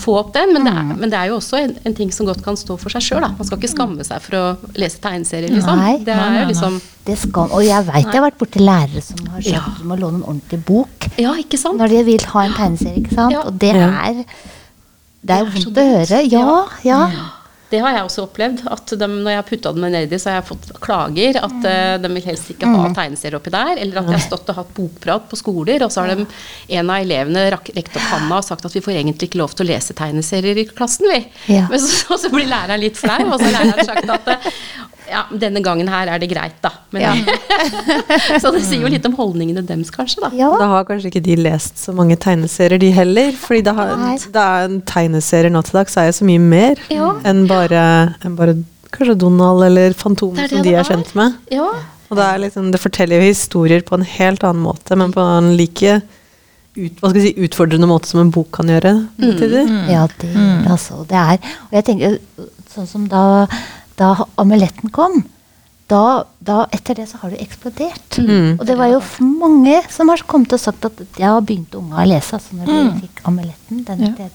få 0.00 0.16
opp 0.22 0.32
den, 0.36 0.54
men 0.56 0.64
det 0.64 0.72
er, 0.72 0.92
men 1.02 1.12
det 1.12 1.18
er 1.20 1.32
jo 1.32 1.36
også 1.40 1.60
en, 1.60 1.74
en 1.84 1.96
ting 1.98 2.12
som 2.16 2.28
godt 2.30 2.40
kan 2.46 2.56
stå 2.56 2.78
for 2.80 2.92
seg 2.96 3.04
sjøl. 3.10 3.26
Man 3.36 3.48
skal 3.48 3.60
ikke 3.60 3.72
skamme 3.74 4.06
seg 4.08 4.22
for 4.24 4.38
å 4.38 4.44
lese 4.80 5.00
tegneserier, 5.04 5.52
liksom. 5.52 5.82
Nei, 5.84 5.98
det 6.06 6.16
er 6.16 6.38
jo 6.40 6.46
liksom 6.52 6.78
Det 7.10 7.16
skal, 7.18 7.50
og 7.56 7.64
jeg 7.64 7.84
veit 7.88 8.06
jeg 8.06 8.16
har 8.20 8.24
vært 8.26 8.38
borti 8.40 8.60
lærere 8.62 9.00
som 9.04 9.20
har 9.32 9.40
sagt 9.42 9.52
Ja. 9.52 9.62
du 9.80 9.84
må 9.88 9.96
låne 9.98 10.20
en 10.20 10.24
ordentlig 10.28 10.60
bok 10.68 11.06
Ja, 11.20 11.32
ikke 11.40 11.58
sant? 11.60 11.80
når 11.80 11.88
de 11.94 12.02
vil 12.10 12.24
ha 12.32 12.42
en 12.46 12.56
tegneserie, 12.56 13.00
ikke 13.02 13.14
sant? 13.16 13.32
Ja. 13.36 13.44
Og 13.48 13.56
det 13.60 13.70
er 13.74 13.84
Det 13.84 13.98
er 14.08 14.24
Det 15.20 15.36
er 15.36 15.50
vondt 15.52 15.80
å 15.80 15.84
høre. 15.90 16.22
Ja, 16.32 16.56
ja. 16.84 17.00
Det 17.70 17.78
har 17.78 17.94
jeg 17.94 18.06
også 18.06 18.24
opplevd. 18.26 18.64
at 18.66 18.92
de, 18.98 19.06
Når 19.08 19.30
jeg 19.30 19.38
har 19.38 19.46
putta 19.46 19.72
dem 19.76 19.84
i, 19.86 20.18
så 20.18 20.30
har 20.30 20.40
jeg 20.40 20.46
fått 20.48 20.70
klager. 20.82 21.38
At 21.38 21.68
eh, 21.70 21.94
de 22.02 22.10
vil 22.16 22.26
helst 22.26 22.50
ikke 22.50 22.70
ha 22.70 22.88
tegneserier 22.96 23.38
oppi 23.38 23.52
der. 23.54 23.76
Eller 23.76 24.00
at 24.00 24.10
jeg 24.10 24.18
har 24.18 24.24
stått 24.26 24.50
og 24.50 24.58
hatt 24.58 24.72
bokprat 24.76 25.28
på 25.30 25.38
skoler, 25.38 25.84
og 25.86 25.94
så 25.94 26.04
har 26.04 26.14
de, 26.18 26.26
en 26.80 26.90
av 26.90 27.04
elevene 27.04 27.46
rekt 27.54 27.94
opp 27.94 28.08
handa 28.10 28.40
og 28.40 28.46
sagt 28.46 28.66
at 28.66 28.74
vi 28.74 28.82
får 28.84 28.98
egentlig 28.98 29.30
ikke 29.30 29.42
lov 29.42 29.54
til 29.54 29.68
å 29.68 29.70
lese 29.70 29.96
tegneserier 29.96 30.58
i 30.62 30.66
klassen, 30.70 31.10
vi. 31.10 31.22
Ja. 31.54 31.68
Men 31.70 31.82
så, 31.84 32.18
så 32.22 32.32
blir 32.32 32.50
læreren 32.50 32.82
litt 32.82 32.98
flau, 32.98 33.22
og 33.28 33.38
så 33.38 33.46
har 33.48 33.56
læreren 33.60 33.92
sagt 33.92 34.14
at 34.18 34.34
eh, 34.34 34.50
ja, 35.10 35.24
denne 35.42 35.60
gangen 35.64 35.88
her 35.90 36.08
er 36.14 36.22
det 36.22 36.28
greit, 36.30 36.56
da. 36.64 36.70
Men, 36.94 37.24
så 38.42 38.52
det 38.54 38.62
sier 38.66 38.84
jo 38.84 38.90
litt 38.92 39.06
om 39.08 39.14
holdningene 39.18 39.62
deres, 39.66 39.90
kanskje, 39.94 40.22
da. 40.24 40.30
ja. 40.38 40.50
Da 40.60 40.68
har 40.74 40.86
kanskje 40.88 41.10
ikke 41.12 41.24
de 41.26 41.36
lest 41.42 41.80
så 41.82 41.94
mange 41.96 42.16
tegneserier, 42.20 42.80
de 42.82 42.90
heller. 42.94 43.32
Fordi 43.38 43.64
da, 43.66 43.74
har, 43.78 43.94
er 43.96 44.68
en 44.68 44.80
tegneserie 44.88 45.52
nå 45.52 45.62
til 45.66 45.80
dags 45.80 45.96
er 46.00 46.10
jo 46.10 46.18
så 46.20 46.28
mye 46.28 46.42
mer 46.42 46.82
Ja. 46.94 47.12
enn 47.26 47.44
bare, 47.50 47.82
enn 48.24 48.36
bare 48.38 48.56
kanskje 48.94 49.18
Donald 49.22 49.62
eller 49.68 49.94
Fantomet 49.98 50.50
som 50.50 50.62
de 50.66 50.74
er 50.74 50.80
er. 50.84 50.88
kjent 50.88 51.12
med. 51.18 51.36
Ja. 51.54 51.68
Og 52.10 52.16
det, 52.18 52.24
er 52.26 52.40
liksom, 52.42 52.70
det 52.74 52.80
forteller 52.82 53.20
jo 53.22 53.28
historier 53.30 53.84
på 53.86 53.94
en 53.98 54.06
helt 54.16 54.42
annen 54.46 54.64
måte, 54.64 54.96
men 54.98 55.12
på 55.14 55.22
en 55.22 55.52
like 55.58 56.00
ut, 56.74 56.96
hva 57.02 57.10
skal 57.10 57.22
si, 57.22 57.30
utfordrende 57.46 57.86
måte 57.90 58.10
som 58.10 58.22
en 58.22 58.32
bok 58.34 58.50
kan 58.56 58.70
gjøre. 58.70 58.92
Mm. 59.18 59.90
Ja, 59.90 60.06
det 60.22 60.30
altså. 60.70 61.04
Det 61.10 61.18
er, 61.18 61.38
og 61.68 61.76
jeg 61.78 61.86
tenker 61.86 62.18
sånn 62.70 62.86
som 62.90 63.06
da, 63.10 63.22
da 64.00 64.14
amuletten 64.40 64.90
kom, 64.94 65.20
da, 65.90 66.22
da 66.38 66.60
etter 66.70 67.00
det 67.00 67.08
så 67.10 67.18
har 67.18 67.32
du 67.32 67.38
eksplodert. 67.42 68.18
Mm. 68.22 68.60
Og 68.60 68.62
det 68.68 68.76
var 68.78 68.92
jo 68.92 69.00
mange 69.26 69.80
som 69.90 70.10
har 70.12 70.22
kommet 70.30 70.52
og 70.54 70.60
sagt 70.62 70.86
at 70.86 71.00
ja, 71.18 71.32
begynte 71.42 71.80
unge 71.80 71.98
å 71.98 72.04
lese 72.06 72.36
altså 72.38 72.58
når 72.58 72.70
de 72.70 72.76
fikk 73.00 73.22
amuletten, 73.26 73.80
den 73.88 74.04
Ja. 74.04 74.10
det 74.14 74.28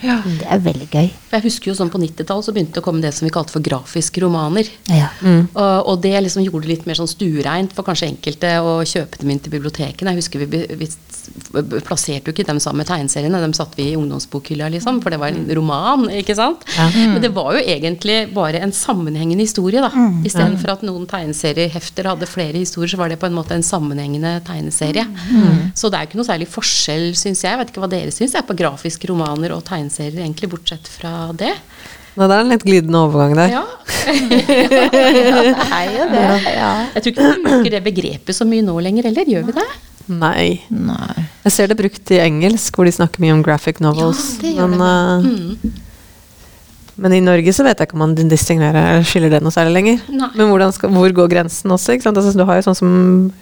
Ja. 0.00 0.16
Det 0.24 0.46
er 0.48 0.62
veldig 0.64 0.88
gøy. 0.88 1.10
Jeg 1.34 1.44
husker 1.44 1.70
jo 1.70 1.76
sånn 1.76 1.92
På 1.92 2.00
90-tallet 2.00 2.44
så 2.48 2.54
begynte 2.56 2.78
det 2.78 2.82
å 2.82 2.86
komme 2.86 3.04
det 3.04 3.12
som 3.14 3.26
vi 3.28 3.34
kalte 3.34 3.52
for 3.52 3.60
grafiske 3.60 4.24
romaner. 4.24 4.70
Ja. 4.88 5.10
Og, 5.20 5.86
og 5.92 6.00
det 6.00 6.16
liksom 6.24 6.44
gjorde 6.46 6.64
det 6.64 6.72
litt 6.72 6.88
mer 6.88 6.96
sånn 6.96 7.10
stuereint 7.10 7.76
for 7.76 7.84
kanskje 7.84 8.08
enkelte 8.14 8.56
å 8.64 8.80
kjøpe 8.80 9.20
dem 9.20 9.34
inn 9.34 9.44
til 9.44 9.52
bibliotekene. 9.52 10.14
Jeg 10.14 10.22
husker 10.24 10.46
vi, 10.46 10.64
vi 10.80 10.88
plasserte 11.86 12.30
jo 12.30 12.34
ikke 12.34 12.46
dem 12.48 12.60
sammen 12.62 12.82
med 12.82 12.88
tegneseriene, 12.88 13.40
dem 13.42 13.54
satte 13.56 13.78
vi 13.78 13.90
i 13.92 13.96
ungdomsbokhylla, 13.98 14.68
liksom, 14.74 15.00
for 15.04 15.12
det 15.14 15.18
var 15.22 15.34
en 15.34 15.46
roman, 15.58 16.06
ikke 16.20 16.36
sant. 16.38 16.64
Men 16.96 17.20
det 17.22 17.32
var 17.36 17.56
jo 17.58 17.62
egentlig 17.64 18.18
bare 18.36 18.62
en 18.64 18.72
sammenhengende 18.76 19.44
historie, 19.44 19.82
da. 19.84 19.90
Istedenfor 20.26 20.74
at 20.76 20.84
noen 20.86 21.06
tegneseriehefter 21.10 22.08
hadde 22.12 22.28
flere 22.30 22.58
historier, 22.60 22.92
så 22.94 23.00
var 23.00 23.12
det 23.12 23.20
på 23.22 23.28
en 23.30 23.36
måte 23.36 23.56
en 23.56 23.66
sammenhengende 23.66 24.36
tegneserie. 24.46 25.06
Så 25.74 25.90
det 25.90 25.98
er 26.00 26.06
jo 26.06 26.10
ikke 26.12 26.20
noe 26.22 26.30
særlig 26.30 26.50
forskjell, 26.50 27.10
syns 27.18 27.44
jeg, 27.44 27.50
jeg 27.50 27.62
vet 27.62 27.72
ikke 27.72 27.82
hva 27.84 27.90
dere 27.92 28.14
syns, 28.14 28.36
på 28.46 28.56
grafiske 28.58 29.10
romaner 29.10 29.52
og 29.56 29.64
tegneserier, 29.68 30.22
egentlig, 30.22 30.50
bortsett 30.52 30.88
fra 30.90 31.30
det. 31.36 31.54
Nå, 32.18 32.26
det 32.26 32.34
er 32.34 32.42
en 32.42 32.50
litt 32.50 32.64
glidende 32.66 33.00
overgang 33.06 33.36
der. 33.38 33.52
Ja. 33.54 33.64
Det 34.50 35.52
er 35.76 35.92
jo 35.94 36.06
det. 36.10 36.24
Ja. 36.56 36.70
Jeg 36.94 37.02
tror 37.02 37.12
ikke 37.12 37.28
vi 37.28 37.44
bruker 37.44 37.74
det 37.76 37.80
begrepet 37.84 38.36
så 38.36 38.46
mye 38.48 38.64
nå 38.66 38.74
lenger, 38.82 39.08
eller 39.10 39.28
gjør 39.30 39.46
vi 39.48 39.54
det? 39.56 39.66
Nei. 40.10 40.60
Nei. 40.74 41.26
Jeg 41.46 41.52
ser 41.54 41.70
det 41.70 41.76
brukt 41.78 42.10
i 42.10 42.18
engelsk, 42.24 42.74
hvor 42.76 42.88
de 42.88 42.92
snakker 42.96 43.22
mye 43.22 43.36
om 43.36 43.42
graphic 43.46 43.78
novels. 43.84 44.36
Ja, 44.36 44.42
det 44.42 44.54
gjør 44.56 44.72
men, 44.74 44.82
det. 44.82 45.30
Mm. 45.30 45.76
men 47.00 47.14
i 47.16 47.20
Norge 47.24 47.52
så 47.56 47.64
vet 47.64 47.78
jeg 47.80 47.88
ikke 47.88 47.96
om 47.96 48.02
man 48.04 48.14
distinguerer 48.28 48.76
eller 48.96 49.06
skiller 49.08 49.30
det 49.32 49.38
noe 49.44 49.54
særlig 49.54 49.72
lenger. 49.78 50.00
Nei. 50.12 50.28
Men 50.36 50.50
hvordan 50.50 50.74
skal, 50.76 50.90
hvor 50.92 51.14
går 51.16 51.30
grensen 51.32 51.72
også? 51.72 51.94
Ikke 51.96 52.04
sant? 52.08 52.18
Altså, 52.20 52.34
du 52.36 52.44
har 52.44 52.58
jo 52.58 52.66
sånn 52.66 52.76
som 52.76 52.90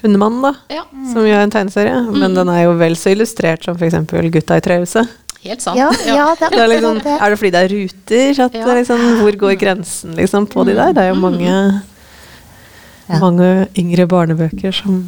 Hundemannen, 0.05 0.45
da. 0.45 0.53
Ja, 0.77 0.85
Som 1.15 1.25
gjør 1.27 1.43
en 1.47 1.55
tegneserie. 1.57 1.97
Men 2.15 2.37
den 2.39 2.53
er 2.53 2.67
jo 2.69 2.77
vel 2.79 2.95
så 3.01 3.11
illustrert 3.17 3.65
som 3.67 3.75
f.eks. 3.81 3.97
Gutta 4.31 4.61
i 4.61 4.63
trehuset. 4.63 5.09
helt 5.43 5.63
sant. 5.65 5.79
Ja, 5.79 5.89
ja, 6.07 6.29
det 6.39 6.51
Det 6.53 6.59
er, 6.59 6.65
er 6.67 6.69
liksom, 6.75 6.99
er 7.17 7.31
det 7.31 7.39
fordi 7.41 7.51
det 7.55 7.61
er 7.65 7.75
ruter? 7.75 8.41
At 8.45 8.55
Ja. 8.55 8.67
er 8.69 8.81
liksom, 8.83 9.05
hvor 9.23 9.37
går 9.43 9.59
grensen 9.59 10.15
liksom, 10.19 10.47
på 10.47 10.65
de 10.69 10.75
der? 10.79 10.93
Det 10.93 11.03
er 11.03 11.09
jo 11.15 11.21
mange, 11.23 11.83
Ja. 13.09 13.19
mange 13.23 13.69
yngre 13.79 14.05
barnebøker 14.07 14.73
som 14.75 14.99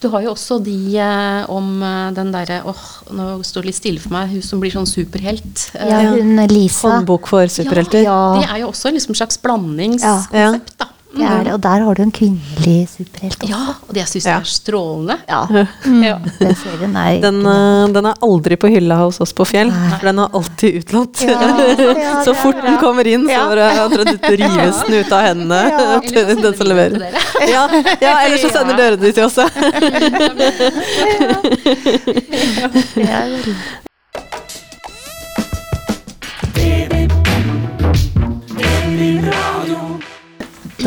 Du 0.00 0.08
har 0.08 0.22
jo 0.24 0.30
også 0.32 0.56
de 0.64 0.96
eh, 0.96 1.50
om 1.52 1.82
eh, 1.84 2.10
den 2.16 2.30
derre 2.32 2.62
åh, 2.64 2.84
nå 3.12 3.26
står 3.44 3.60
det 3.62 3.66
litt 3.66 3.76
stille 3.76 4.00
for 4.00 4.14
meg, 4.14 4.30
hun 4.32 4.40
som 4.42 4.60
blir 4.62 4.72
sånn 4.72 4.88
superhelt. 4.88 5.66
Eh, 5.74 5.88
Ja, 5.90 5.98
hun 6.14 6.40
Lisa. 6.48 6.88
Håndbok 6.88 7.28
for 7.28 7.44
superhelter. 7.52 8.02
Ja. 8.06 8.16
Det 8.40 8.48
er 8.48 8.62
jo 8.62 8.70
også 8.72 8.88
liksom 8.94 9.12
en 9.12 9.20
slags 9.20 9.36
blandingskonsept, 9.42 10.32
Ja. 10.32 10.54
da. 10.78 10.88
Det 11.10 11.26
er 11.26 11.42
det, 11.44 11.52
og 11.56 11.60
der 11.64 11.82
har 11.84 11.94
du 11.98 12.02
en 12.04 12.12
kvinnelig 12.14 12.88
superhelt 12.92 13.42
også. 13.42 13.48
Ja, 13.50 13.74
og 13.82 13.90
det 13.96 14.00
jeg 14.04 14.08
syns 14.12 14.26
Ja. 14.30 14.36
er 14.38 14.44
strålende. 14.46 15.16
Ja. 15.28 15.40
Ja. 16.06 16.16
Den 16.38 16.54
serien 16.60 16.94
er 16.96 17.20
Den, 17.24 17.40
eh, 17.46 17.86
den 17.96 18.06
er 18.06 18.14
aldri 18.22 18.56
på 18.56 18.70
hylla 18.70 18.94
hos 19.02 19.18
oss 19.20 19.32
på 19.34 19.44
Fjell, 19.48 19.72
for 19.98 20.06
den 20.06 20.18
er 20.22 20.28
alltid 20.38 20.78
utlånt. 20.80 21.20
Ja, 21.26 21.32
ja, 21.98 22.14
så 22.26 22.34
fort 22.38 22.62
den 22.62 22.78
kommer 22.78 23.06
inn, 23.10 23.26
så 23.26 23.50
rives 24.30 24.82
den 24.86 24.94
ut 25.00 25.12
av 25.12 25.22
hendene 25.26 25.60
til 26.06 26.22
så 26.30 26.38
den 26.46 26.54
som 26.56 26.66
leverer. 26.70 26.98
ja, 27.50 27.66
eller 28.24 28.38
så 28.38 28.48
sender 28.54 28.74
dere 28.78 28.96
det 29.02 29.14
til 29.18 29.24
oss. 29.26 29.38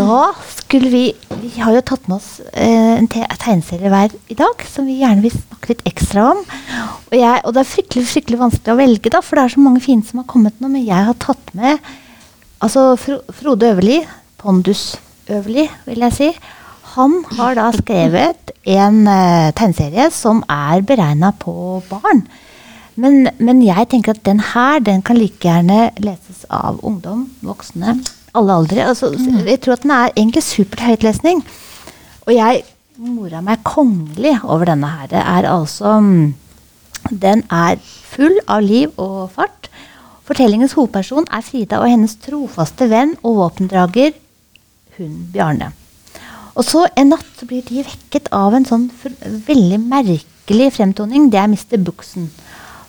Da 0.04 0.34
skulle 0.58 0.90
vi 0.92 1.04
Vi 1.42 1.52
har 1.62 1.76
jo 1.76 1.84
tatt 1.86 2.08
med 2.10 2.18
oss 2.18 2.42
eh, 2.52 2.96
en 2.98 3.08
tegneserie 3.12 3.92
hver 3.92 4.14
i 4.32 4.38
dag 4.38 4.64
som 4.68 4.88
vi 4.88 5.00
gjerne 5.02 5.24
vil 5.24 5.34
snakke 5.34 5.74
litt 5.74 5.84
ekstra 5.90 6.26
om. 6.32 6.42
Og, 6.44 7.16
jeg, 7.18 7.42
og 7.44 7.54
det 7.54 7.62
er 7.62 7.70
fryktelig 7.70 8.06
fryktelig 8.10 8.40
vanskelig 8.40 8.74
å 8.74 8.80
velge, 8.80 9.12
da, 9.14 9.22
for 9.24 9.40
det 9.40 9.44
er 9.44 9.54
så 9.56 9.64
mange 9.64 9.84
fine 9.84 10.06
som 10.08 10.22
har 10.22 10.28
kommet 10.30 10.60
nå. 10.60 10.72
Men 10.72 10.86
jeg 10.88 11.08
har 11.10 11.20
tatt 11.24 11.54
med 11.58 11.84
altså 12.64 12.94
Fro 13.00 13.20
Frode 13.36 13.74
Øverli, 13.74 14.00
Pondus 14.40 14.94
Øverli, 15.28 15.68
vil 15.88 16.08
jeg 16.08 16.18
si. 16.18 16.32
Han 16.96 17.20
har 17.38 17.60
da 17.60 17.68
skrevet 17.76 18.54
en 18.70 19.04
uh, 19.08 19.52
tegneserie 19.56 20.10
som 20.16 20.44
er 20.52 20.84
beregna 20.88 21.34
på 21.44 21.54
barn. 21.90 22.26
Men, 22.96 23.30
men 23.42 23.62
jeg 23.66 23.90
tenker 23.92 24.14
at 24.14 24.26
den 24.28 24.42
her 24.54 24.84
den 24.84 25.02
kan 25.06 25.18
like 25.18 25.42
gjerne 25.42 25.88
leses 26.04 26.44
av 26.54 26.78
ungdom, 26.86 27.26
voksne, 27.46 27.98
alle 28.34 28.54
aldre. 28.54 28.88
Altså, 28.90 29.12
Jeg 29.46 29.62
tror 29.62 29.74
at 29.74 29.84
den 29.84 29.92
er 29.92 30.14
egentlig 30.16 30.44
supert 30.44 30.86
høytlesning. 30.88 31.44
Og 32.26 32.34
jeg 32.36 32.64
mora 32.98 33.42
meg 33.42 33.64
kongelig 33.66 34.38
over 34.44 34.66
denne 34.70 34.88
her. 34.88 35.08
Det 35.12 35.22
er 35.22 35.50
altså 35.50 36.00
mm, 36.00 36.34
Den 37.10 37.44
er 37.52 37.78
full 37.84 38.38
av 38.48 38.62
liv 38.64 38.92
og 38.98 39.32
fart. 39.36 39.70
Fortellingens 40.24 40.76
hovedperson 40.78 41.26
er 41.32 41.44
Frida 41.44 41.82
og 41.84 41.90
hennes 41.92 42.16
trofaste 42.24 42.88
venn 42.88 43.18
og 43.24 43.42
våpendrager, 43.42 44.14
hun 44.98 45.18
Bjarne. 45.34 45.74
Og 46.56 46.64
så 46.64 46.86
en 46.96 47.10
natt 47.12 47.28
så 47.36 47.48
blir 47.50 47.66
de 47.68 47.84
vekket 47.84 48.30
av 48.32 48.54
en 48.56 48.66
sånn 48.68 48.86
veldig 49.48 49.82
merkelig 49.82 50.70
fremtoning. 50.78 51.28
Det 51.34 51.42
er 51.42 51.50
Mr. 51.50 51.82
Buxen. 51.84 52.30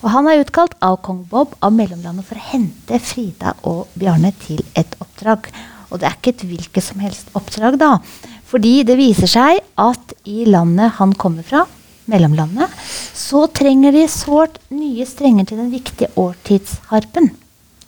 Og 0.04 0.10
han 0.12 0.26
er 0.28 0.42
utkalt 0.42 0.74
av 0.84 0.98
kong 1.04 1.22
Bob 1.30 1.54
av 1.64 1.72
mellomlandet 1.72 2.26
for 2.28 2.36
å 2.36 2.48
hente 2.50 2.98
Frida 3.00 3.54
og 3.64 3.88
Bjarne 3.96 4.34
til 4.42 4.60
et 4.76 4.92
oppdrag. 5.00 5.48
Og 5.88 6.00
det 6.00 6.10
er 6.10 6.18
ikke 6.18 6.34
et 6.34 6.44
hvilket 6.50 6.84
som 6.84 7.00
helst 7.00 7.30
oppdrag, 7.32 7.78
da. 7.80 7.96
Fordi 8.44 8.82
det 8.84 8.98
viser 9.00 9.30
seg 9.30 9.62
at 9.80 10.12
i 10.28 10.44
landet 10.44 10.98
han 10.98 11.14
kommer 11.16 11.46
fra, 11.46 11.64
mellomlandet, 12.10 12.68
så 13.16 13.46
trenger 13.48 13.94
de 13.96 14.02
sårt 14.12 14.58
nye 14.74 15.06
strenger 15.08 15.48
til 15.48 15.62
den 15.62 15.70
viktige 15.72 16.10
årtidsharpen. 16.20 17.30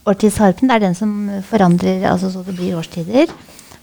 Årtidsharpen 0.09 0.73
er 0.73 0.81
den 0.81 0.97
som 0.97 1.13
forandrer 1.45 2.07
altså 2.09 2.31
så 2.33 2.41
det 2.47 2.55
blir 2.57 2.79
årstider. 2.79 3.29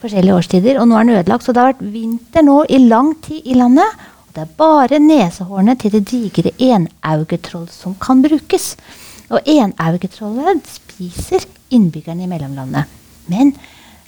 Forskjellige 0.01 0.39
årstider. 0.39 0.79
Og 0.81 0.89
nå 0.89 0.97
er 0.97 1.05
den 1.05 1.19
ødelagt. 1.19 1.45
Så 1.45 1.53
det 1.53 1.61
har 1.61 1.73
vært 1.75 1.85
vinter 1.93 2.47
nå 2.47 2.63
i 2.65 2.81
lang 2.81 3.13
tid 3.23 3.45
i 3.45 3.59
landet. 3.59 4.01
Det 4.33 4.41
er 4.41 4.53
bare 4.57 4.97
nesehårene 4.97 5.75
til 5.77 5.93
det 5.93 6.07
digre 6.09 6.51
enaugetroll 6.57 7.67
som 7.69 7.93
kan 8.01 8.23
brukes. 8.23 8.73
Og 9.29 9.45
enaugetrollet 9.45 10.65
spiser 10.69 11.45
innbyggerne 11.73 12.25
i 12.25 12.29
mellomlandet. 12.31 12.89
Men 13.29 13.53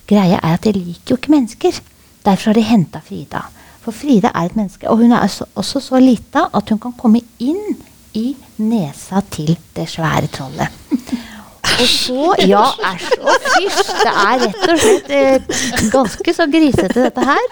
greia 0.09 0.39
er 0.41 0.57
at 0.57 0.65
de 0.65 0.73
liker 0.73 1.13
jo 1.13 1.19
ikke 1.19 1.33
mennesker. 1.35 1.77
Derfor 2.25 2.51
har 2.51 2.57
de 2.57 2.65
henta 2.65 3.01
Frida. 3.05 3.43
For 3.85 3.93
Frida 3.93 4.31
er 4.33 4.49
et 4.49 4.57
menneske, 4.57 4.89
og 4.89 4.97
hun 4.97 5.13
er 5.13 5.29
også 5.55 5.79
så 5.79 6.01
lita 6.01 6.47
at 6.53 6.73
hun 6.73 6.81
kan 6.81 6.97
komme 6.97 7.21
inn 7.39 7.77
i 8.17 8.31
nesa 8.57 9.21
til 9.29 9.53
det 9.75 9.85
svære 9.91 10.31
trollet. 10.33 10.84
Og 11.75 11.87
så 11.91 12.27
Ja, 12.47 12.63
æsj 12.91 13.15
og 13.21 13.47
fysj! 13.55 13.89
Det 14.05 14.11
er 14.11 14.43
rett 14.45 14.67
og 14.71 14.79
slett 14.83 15.09
eh, 15.11 15.63
ganske 15.91 16.33
så 16.37 16.45
grisete, 16.51 17.03
dette 17.07 17.25
her. 17.27 17.47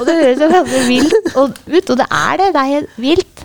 Og 0.00 0.06
det 0.08 0.14
høres 0.20 0.40
jo 0.44 0.48
ganske 0.54 0.80
vilt 0.88 1.34
og- 1.36 1.58
ut, 1.68 1.90
og 1.90 1.98
det 2.00 2.06
er 2.10 2.36
det. 2.40 2.48
Det 2.54 2.62
er 2.62 2.70
helt 2.74 2.96
vilt 2.96 3.44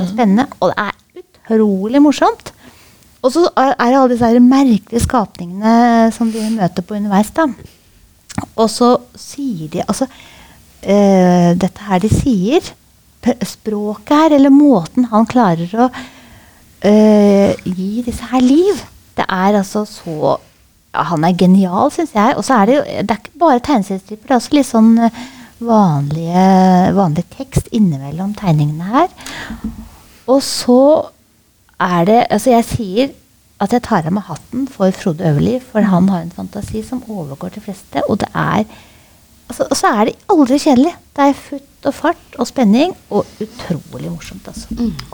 og 0.00 0.06
spennende, 0.12 0.46
og 0.60 0.70
det 0.72 0.78
er 0.86 1.22
utrolig 1.50 2.02
morsomt. 2.02 2.52
Og 3.26 3.32
så 3.34 3.42
er 3.56 3.72
det 3.80 3.98
alle 3.98 4.12
disse 4.14 4.40
merkelige 4.40 5.02
skapningene 5.02 6.12
som 6.14 6.30
de 6.32 6.44
møter 6.54 6.82
på 6.86 6.94
underveis. 7.00 7.30
da. 7.34 7.48
Og 8.56 8.68
så 8.70 8.92
sier 9.18 9.68
de 9.72 9.82
Altså, 9.88 10.06
eh, 10.82 11.54
dette 11.58 11.80
her 11.88 11.98
de 11.98 12.08
sier 12.12 12.60
Språket 13.42 14.12
her, 14.14 14.34
eller 14.36 14.50
måten 14.54 15.08
han 15.10 15.24
klarer 15.26 15.66
å 15.74 15.88
eh, 16.86 17.56
gi 17.64 18.02
disse 18.06 18.22
her 18.30 18.38
liv, 18.44 18.78
det 19.16 19.24
er 19.28 19.58
altså 19.58 19.84
så 19.88 20.36
ja, 20.94 21.02
Han 21.10 21.24
er 21.24 21.36
genial, 21.36 21.90
syns 21.92 22.14
jeg. 22.14 22.36
Og 22.36 22.44
så 22.44 22.60
er 22.60 22.66
det 22.66 22.76
jo 22.76 22.84
Det 22.84 23.10
er 23.10 23.20
ikke 23.22 23.38
bare 23.40 23.64
tegneseriestriper, 23.64 24.22
det 24.28 24.34
er 24.34 24.40
også 24.40 24.56
litt 24.56 24.68
sånn 24.68 24.94
eh, 25.06 25.20
vanlige, 25.66 26.46
vanlig 26.96 27.24
tekst 27.32 27.68
innimellom 27.72 28.34
tegningene 28.36 28.90
her. 28.92 29.12
Og 30.28 30.42
så 30.44 30.80
er 31.80 32.04
det 32.08 32.26
Altså, 32.30 32.50
jeg 32.50 32.68
sier 32.72 33.14
at 33.60 33.72
jeg 33.72 33.86
tar 33.86 34.04
av 34.04 34.12
meg 34.12 34.26
hatten 34.28 34.66
for 34.68 34.92
Frode 34.92 35.24
Øverli, 35.24 35.56
for 35.64 35.80
han 35.80 36.10
har 36.12 36.20
en 36.20 36.34
fantasi 36.34 36.82
som 36.84 37.00
overgår 37.08 37.54
de 37.54 37.62
fleste, 37.64 38.02
og 38.04 38.20
det 38.20 38.28
er 38.36 38.66
altså, 39.48 39.66
Og 39.70 39.76
så 39.76 39.86
er 40.00 40.04
det 40.10 40.14
aldri 40.32 40.58
kjedelig. 40.62 40.92
Det 41.16 41.24
er 41.30 41.34
futt 41.40 41.62
og 41.86 41.94
fart 41.94 42.36
og 42.42 42.46
spenning, 42.48 42.90
og 43.14 43.28
utrolig 43.40 44.08
morsomt, 44.10 44.48
altså. 44.50 44.66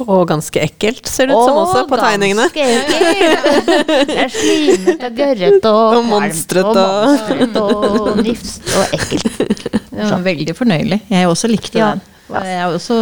Og 0.06 0.22
ganske 0.30 0.62
ekkelt, 0.62 1.04
ser 1.10 1.28
det 1.28 1.34
ut 1.36 1.44
som 1.44 1.58
også, 1.60 1.82
på 1.90 1.98
tegningene. 2.00 2.46
ganske 2.48 2.64
ekkelt. 2.78 3.66
Det 4.08 4.16
er 4.22 4.30
slimete 4.32 5.10
gørrete 5.18 5.68
og, 5.68 5.98
Og 5.98 6.06
monstret 6.08 6.64
og- 6.64 8.00
og 8.08 8.22
nifst 8.24 8.72
og 8.78 8.96
ekkelt. 8.96 9.68
Det 9.92 10.08
var 10.08 10.24
veldig 10.24 10.54
fornøyelig. 10.56 11.00
Jeg 11.12 11.28
også 11.28 11.48
likte 11.52 11.78
Ja. 11.78 11.90
den. 11.92 12.00
Jeg 12.32 12.54
er 12.56 12.64
også, 12.72 12.94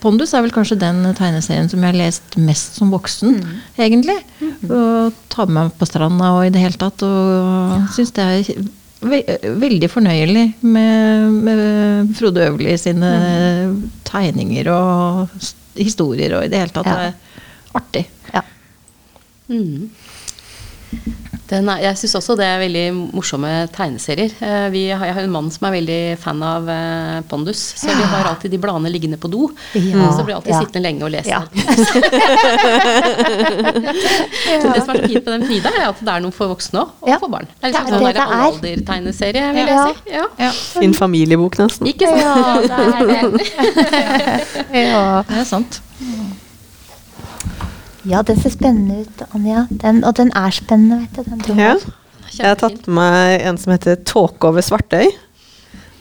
Pondus 0.00 0.30
er 0.32 0.44
vel 0.44 0.52
kanskje 0.54 0.76
den 0.78 1.02
tegneserien 1.18 1.66
som 1.68 1.82
jeg 1.82 1.90
har 1.90 1.98
lest 1.98 2.36
mest 2.38 2.76
som 2.78 2.92
voksen, 2.94 3.40
egentlig. 3.76 4.14
Og 4.70 5.10
tar 5.28 5.46
med 5.50 5.64
meg 5.64 5.72
på 5.80 5.88
stranda 5.90 6.30
og 6.38 6.46
i 6.46 6.52
det 6.54 6.62
hele 6.62 6.78
tatt. 6.78 7.02
Og 7.02 7.88
syns 7.96 8.14
det 8.14 8.22
er 8.22 8.62
ve 9.04 9.20
veldig 9.60 9.90
fornøyelig 9.92 10.46
med, 10.64 11.36
med 11.46 12.14
Frode 12.18 12.48
Øverli 12.48 12.76
sine 12.80 13.10
tegninger 14.08 14.70
og 14.72 15.34
historier 15.78 16.38
og 16.38 16.46
i 16.46 16.50
det 16.52 16.62
hele 16.62 16.74
tatt. 16.74 16.90
Ja. 16.90 17.10
Er 17.10 17.80
artig. 17.80 18.06
Ja. 18.32 18.42
Mm. 19.48 19.90
Den 21.50 21.68
er, 21.68 21.76
jeg 21.84 21.98
syns 22.00 22.14
også 22.16 22.34
det 22.40 22.46
er 22.48 22.58
veldig 22.62 22.84
morsomme 23.12 23.48
tegneserier. 23.74 24.32
Eh, 24.40 24.68
Vi 24.72 24.86
har, 24.88 25.04
jeg 25.10 25.14
har 25.18 25.22
en 25.26 25.30
mann 25.34 25.50
som 25.52 25.66
er 25.68 25.74
veldig 25.76 25.98
fan 26.22 26.40
av 26.42 26.68
eh, 26.72 27.18
Pondus, 27.28 27.60
så 27.76 27.92
vi 27.92 28.06
har 28.14 28.24
alltid 28.30 28.50
de 28.54 28.60
bladene 28.62 28.88
liggende 28.90 29.18
på 29.20 29.28
do. 29.28 29.50
Ja, 29.76 30.08
Så 30.16 30.24
blir 30.24 30.32
jeg 30.32 30.38
alltid 30.40 30.54
ja. 30.54 30.60
sittende 30.64 30.84
lenge 30.86 31.04
og 31.04 31.12
lese. 31.12 31.28
Ja. 31.28 31.44
Det 34.44 34.60
som 34.62 34.72
er 34.72 34.80
så 34.84 34.92
fint 35.04 35.24
med 35.24 35.32
den 35.34 35.44
Frida, 35.48 35.70
er 35.74 35.88
at 35.90 36.00
det 36.00 36.12
er 36.14 36.20
noe 36.24 36.32
for 36.34 36.48
voksne 36.54 36.80
òg, 36.80 36.88
og 37.04 37.08
Ja. 37.12 37.18
for 37.20 37.28
barn. 37.32 37.46
Det 37.60 37.68
er 37.68 37.72
Det 37.72 37.74
liksom 37.74 37.86
er 37.86 37.90
sånn 37.92 38.04
det 38.04 38.14
det 38.14 38.20
er. 38.24 38.28
allalder-tegneserie, 38.34 39.44
vil 39.54 39.66
Ja. 39.66 39.86
jeg 39.86 39.96
si. 39.96 40.00
Ja. 40.44 40.50
Fin 40.80 40.94
familiebok, 40.94 41.58
nesten. 41.58 41.86
Ikke 41.92 42.06
sant? 42.08 42.20
Ja, 42.20 42.60
det 42.60 42.70
er 42.70 43.30
det. 43.30 43.40
Ja. 44.84 45.22
Det 45.28 45.38
er 45.38 45.44
sant. 45.44 45.80
Ja, 48.08 48.22
den 48.22 48.40
ser 48.40 48.52
spennende 48.54 49.02
ut, 49.04 49.22
Anja. 49.34 49.66
Den, 49.70 50.02
og 50.04 50.16
den 50.18 50.32
er 50.36 50.54
spennende, 50.54 51.02
vet 51.04 51.16
du. 51.16 51.36
Den 51.48 51.58
Ja. 51.58 51.74
jeg. 51.74 52.46
Har 52.46 52.58
tatt 52.58 52.86
med 52.88 52.96
meg 52.98 53.42
en 53.46 53.58
som 53.58 53.72
heter 53.72 53.96
'Tåke 53.96 54.48
over 54.48 54.60
Svartøy'. 54.60 55.12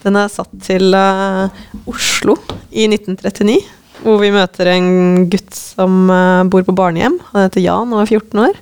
Den 0.03 0.15
er 0.15 0.27
satt 0.27 0.51
til 0.61 0.93
uh, 0.93 1.47
Oslo 1.87 2.35
i 2.71 2.87
1939. 2.89 3.61
Hvor 4.03 4.19
vi 4.19 4.31
møter 4.31 4.67
en 4.73 5.29
gutt 5.29 5.53
som 5.55 6.09
uh, 6.09 6.43
bor 6.43 6.63
på 6.63 6.75
barnehjem. 6.75 7.19
Han 7.31 7.47
heter 7.47 7.63
Jan 7.63 7.93
og 7.93 8.01
er 8.01 8.11
14 8.19 8.39
år. 8.39 8.59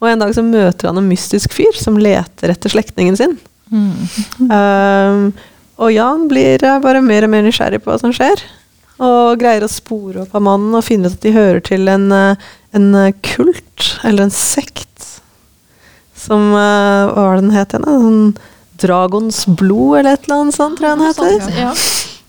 Og 0.00 0.08
en 0.08 0.18
dag 0.18 0.32
så 0.34 0.42
møter 0.42 0.88
han 0.88 0.98
en 0.98 1.08
mystisk 1.10 1.52
fyr 1.52 1.76
som 1.78 1.98
leter 2.00 2.50
etter 2.50 2.72
slektningen 2.72 3.16
sin. 3.18 3.36
Um, 3.72 5.28
og 5.78 5.92
Jan 5.94 6.26
blir 6.28 6.58
bare 6.82 7.02
mer 7.04 7.24
og 7.26 7.30
mer 7.30 7.44
nysgjerrig 7.46 7.82
på 7.82 7.92
hva 7.92 8.00
som 8.00 8.12
skjer. 8.14 8.42
Og 9.00 9.40
greier 9.40 9.64
å 9.64 9.70
spore 9.70 10.24
opp 10.24 10.34
av 10.36 10.44
mannen 10.44 10.76
og 10.76 10.84
finne 10.84 11.08
ut 11.08 11.16
at 11.16 11.24
de 11.24 11.34
hører 11.34 11.62
til 11.64 11.88
en, 11.90 12.10
eh, 12.12 12.48
en 12.76 12.94
eh, 12.98 13.14
kult, 13.24 13.88
eller 14.04 14.26
en 14.26 14.34
sekt, 14.34 14.88
som 16.22 16.52
eh, 16.54 17.10
Hva 17.10 17.28
var 17.28 17.38
det 17.38 17.46
den 17.46 17.56
het 17.56 17.76
igjen? 17.76 17.88
Sånn 17.88 18.24
Dragons 18.82 19.44
blod, 19.46 20.00
eller 20.00 20.16
et 20.16 20.24
eller 20.26 20.42
annet 20.42 20.56
sånt, 20.56 20.78
tror 20.78 20.88
jeg 20.88 20.98
den 20.98 21.06
heter. 21.06 21.60
Ja. 21.60 21.72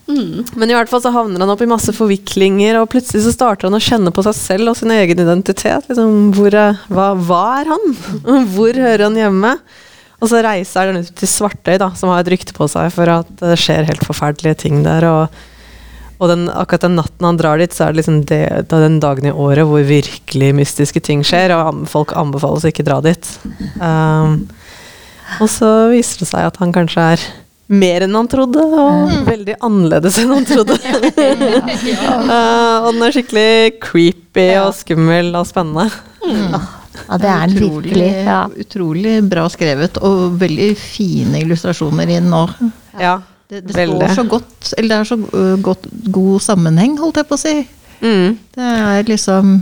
Mm. 0.04 0.44
Men 0.60 0.70
i 0.70 0.76
hvert 0.76 0.92
fall 0.92 1.02
så 1.02 1.14
havner 1.16 1.42
han 1.42 1.50
opp 1.54 1.64
i 1.64 1.70
masse 1.70 1.94
forviklinger, 1.96 2.78
og 2.82 2.92
plutselig 2.94 3.24
så 3.26 3.34
starter 3.34 3.70
han 3.70 3.78
å 3.78 3.82
kjenne 3.82 4.12
på 4.14 4.26
seg 4.28 4.36
selv 4.38 4.74
og 4.74 4.78
sin 4.78 4.94
egen 4.94 5.24
identitet. 5.24 5.88
Liksom, 5.90 6.34
hvor, 6.38 6.58
hva, 6.94 7.08
hva 7.18 7.42
er 7.62 7.72
han? 7.74 7.96
Hvor 8.54 8.78
hører 8.78 9.08
han 9.08 9.18
hjemme? 9.18 9.56
Og 10.24 10.30
så 10.32 10.44
reiser 10.46 10.92
han 10.92 11.02
ut 11.04 11.10
til 11.20 11.30
Svartøy, 11.30 11.76
da, 11.82 11.90
som 12.00 12.12
har 12.14 12.22
et 12.22 12.32
rykte 12.32 12.56
på 12.56 12.68
seg 12.72 12.94
for 12.96 13.12
at 13.12 13.32
det 13.42 13.58
skjer 13.60 13.90
helt 13.90 14.06
forferdelige 14.08 14.62
ting 14.66 14.84
der. 14.86 15.08
Og, 15.10 15.42
og 16.22 16.30
den, 16.30 16.48
akkurat 16.52 16.86
den 16.86 16.98
natten 17.00 17.28
han 17.28 17.40
drar 17.40 17.62
dit, 17.62 17.74
så 17.74 17.88
er 17.88 17.94
det 17.94 18.02
liksom 18.02 18.20
det, 18.30 18.42
det 18.70 18.78
er 18.78 18.86
den 18.86 19.00
dagen 19.04 19.28
i 19.30 19.34
året 19.34 19.68
hvor 19.68 19.86
virkelig 19.88 20.52
mystiske 20.56 21.02
ting 21.04 21.24
skjer, 21.26 21.56
og 21.58 21.86
folk 21.92 22.14
anbefales 22.20 22.66
å 22.66 22.72
ikke 22.72 22.86
dra 22.88 23.00
dit. 23.04 23.32
Um, 23.82 24.44
og 25.42 25.50
så 25.52 25.72
viser 25.94 26.24
det 26.24 26.30
seg 26.30 26.52
at 26.52 26.60
han 26.62 26.76
kanskje 26.76 27.08
er 27.16 27.26
mer 27.74 28.06
enn 28.06 28.16
han 28.16 28.30
trodde, 28.30 28.62
og 28.62 29.26
veldig 29.28 29.58
annerledes 29.64 30.20
enn 30.22 30.36
han 30.36 30.48
trodde. 30.48 30.78
Uh, 32.24 32.86
og 32.86 32.94
den 32.94 33.04
er 33.06 33.14
skikkelig 33.14 33.50
creepy 33.84 34.48
og 34.62 34.72
skummel 34.78 35.34
og 35.36 35.48
spennende. 35.50 35.90
Ja, 36.24 37.18
det 37.20 37.30
er 37.30 37.50
den 37.50 37.58
utrolig, 37.58 37.90
virkelig. 37.90 38.10
Ja. 38.28 38.40
utrolig 38.48 39.14
bra 39.28 39.44
skrevet, 39.52 40.00
og 40.06 40.38
veldig 40.40 40.70
fine 40.80 41.42
illustrasjoner 41.44 42.10
i 42.10 42.20
den 42.20 42.34
òg. 42.38 42.54
Ja, 43.02 43.18
Det, 43.50 43.62
det 43.68 43.74
står 43.76 44.08
så 44.16 44.24
godt, 44.30 44.74
eller 44.78 44.90
det 44.90 44.98
er 45.00 45.04
så 45.12 45.18
øh, 45.20 45.56
godt, 45.62 45.88
god 46.16 46.40
sammenheng, 46.42 46.98
holdt 47.02 47.18
jeg 47.22 47.28
på 47.30 47.36
å 47.38 47.42
si. 47.42 47.56
Mm. 48.04 48.38
Det 48.56 48.64
er 48.80 49.04
liksom 49.08 49.56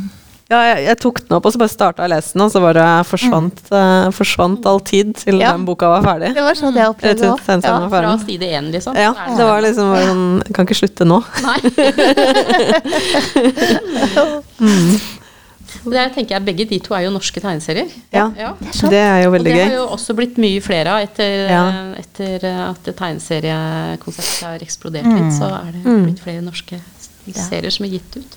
Ja, 0.51 0.59
jeg, 0.67 0.83
jeg 0.89 0.97
tok 0.99 1.19
den 1.23 1.35
opp, 1.37 1.45
og 1.47 1.53
så 1.53 1.59
bare 1.61 1.71
starta 1.71 2.03
jeg 2.03 2.09
å 2.09 2.13
lese 2.15 2.33
den, 2.35 2.41
og 2.43 2.49
så 2.51 2.59
bare 2.63 2.85
forsvant, 3.07 3.59
eh, 3.71 4.07
forsvant 4.15 4.65
all 4.67 4.81
tid 4.83 5.15
til 5.15 5.39
Ja. 5.39 5.53
den 5.55 5.63
boka 5.67 5.87
var 5.87 6.03
ferdig. 6.03 6.33
Det 6.35 6.43
var 6.43 6.55
sånn 6.59 6.75
jeg 6.75 6.91
opplevde 6.91 7.21
det 7.21 7.29
òg. 7.31 7.39
Ja, 7.63 7.77
Fra 7.93 8.17
side 8.25 8.45
én, 8.59 8.67
liksom. 8.73 8.93
Ja, 8.99 9.11
det 9.37 9.45
var 9.47 9.63
liksom 9.63 9.85
bare 9.93 10.05
sånn 10.11 10.53
kan 10.53 10.67
ikke 10.67 10.79
slutte 10.81 11.07
nå. 11.07 11.23
Nei. 11.47 11.59
Det 15.83 15.93
jeg 15.93 16.13
tenker 16.13 16.35
jeg, 16.35 16.45
Begge 16.45 16.65
de 16.69 16.79
to 16.79 16.93
er 16.93 17.05
jo 17.05 17.11
norske 17.11 17.41
tegneserier. 17.41 17.89
Ja, 18.13 18.31
Ja. 18.37 18.53
Det 18.61 18.93
er 18.99 19.23
jo 19.23 19.31
veldig 19.31 19.51
gøy. 19.51 19.61
Og 19.61 19.67
det 19.67 19.67
har 19.71 19.77
jo 19.77 19.87
også 19.95 20.15
blitt 20.15 20.37
mye 20.37 20.61
flere 20.61 20.87
av 20.87 21.01
etter, 21.07 21.49
Ja. 21.49 21.93
etter 21.97 22.45
at 22.69 22.83
tegneseriekonseptet 22.95 24.43
har 24.47 24.59
eksplodert 24.65 25.05
litt. 25.07 25.33
Så 25.37 25.47
er 25.49 25.71
det 25.71 25.83
Mm. 25.85 26.03
blitt 26.05 26.19
flere 26.23 26.41
norske 26.41 26.79
serier 27.31 27.69
som 27.71 27.85
er 27.85 27.89
gitt 27.89 28.15
ut. 28.17 28.31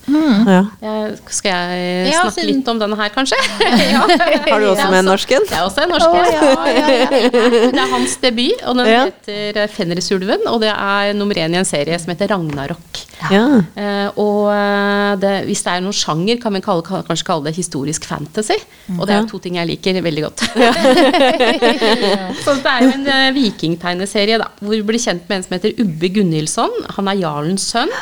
Ja. 0.47 0.64
Jeg, 0.83 1.18
skal 1.31 1.51
jeg 1.51 2.12
Ja, 2.12 2.20
snakke 2.20 2.35
siden- 2.35 2.55
litt 2.55 2.68
om 2.68 2.79
denne 2.79 2.97
her, 2.97 3.09
kanskje? 3.11 3.37
ja. 3.94 4.01
Har 4.01 4.61
du 4.61 4.66
også 4.66 4.90
med 4.90 4.99
en 4.99 5.05
norsk 5.07 5.33
en? 5.33 5.47
Jeg 5.49 5.59
er 5.59 5.64
også 5.64 5.83
en 5.83 5.88
norsk 5.88 6.07
en. 6.07 6.14
Ja, 6.14 6.66
ja, 6.66 6.88
ja. 6.88 7.31
Det 7.73 7.75
er 7.75 7.90
hans 7.90 8.16
debut, 8.16 8.62
og 8.66 8.77
den 8.77 8.87
Ja. 8.87 9.05
heter 9.07 9.66
Fenrisulven. 9.68 10.47
Og 10.47 10.61
det 10.61 10.70
er 10.70 11.12
nummer 11.14 11.35
én 11.35 11.55
i 11.55 11.59
en 11.59 11.64
serie 11.64 11.99
som 11.99 12.14
heter 12.14 12.29
Ragnarok. 12.29 13.05
Ja. 13.32 13.44
Uh, 13.76 14.08
og 14.20 14.40
eh, 14.52 15.12
det, 15.22 15.32
hvis 15.48 15.62
det 15.64 15.72
er 15.72 15.84
noen 15.84 15.96
sjanger, 15.96 16.38
kan 16.42 16.54
vi 16.56 16.62
kalle, 16.64 16.84
kanskje 16.84 17.26
kalle 17.28 17.48
det 17.48 17.54
historisk 17.56 18.06
fantasy. 18.08 18.58
Og 18.98 19.06
det 19.08 19.16
er 19.16 19.28
to 19.30 19.40
ting 19.42 19.58
jeg 19.58 19.70
liker 19.70 20.00
veldig 20.04 20.26
godt. 20.26 20.44
Så 22.44 22.56
det 22.60 22.74
er 22.74 22.84
jo 22.84 22.92
en 22.92 23.08
uh, 23.08 23.30
vikingtegneserie 23.37 24.40
da, 24.42 24.50
hvor 24.60 24.74
vi 24.76 24.84
blir 24.87 25.02
kjent 25.02 25.26
med 25.28 25.38
en 25.38 25.46
som 25.46 25.56
heter 25.56 25.82
Ubbe 25.84 26.12
Gunhildsson. 26.18 26.78
Han 26.98 27.10
er 27.10 27.22
jarlens 27.22 27.66
sønn. 27.72 27.92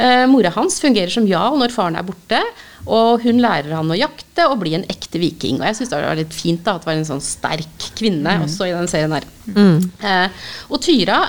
Uh, 0.00 0.24
mora 0.30 0.52
hans 0.56 0.80
fungerer 0.82 1.12
som 1.12 1.28
jarl 1.28 1.60
når 1.60 1.76
faren 1.76 1.98
er 2.00 2.06
borte. 2.06 2.42
Og 2.88 3.20
hun 3.24 3.40
lærer 3.42 3.74
han 3.76 3.92
å 3.92 3.98
jakte 3.98 4.46
og 4.48 4.60
bli 4.62 4.72
en 4.78 4.86
ekte 4.88 5.20
viking. 5.20 5.60
Og 5.60 5.68
jeg 5.68 5.80
syns 5.80 5.92
det 5.92 6.00
var 6.00 6.18
litt 6.18 6.34
fint 6.34 6.62
da, 6.64 6.76
at 6.76 6.84
det 6.84 6.90
var 6.90 7.00
en 7.00 7.10
sånn 7.10 7.24
sterk 7.24 7.90
kvinne 7.98 8.38
også 8.46 8.70
i 8.70 8.74
den 8.74 8.88
serien 8.90 9.16
her. 9.16 9.26
Eh, 9.50 10.46
og 10.70 10.80
Tyra 10.84 11.20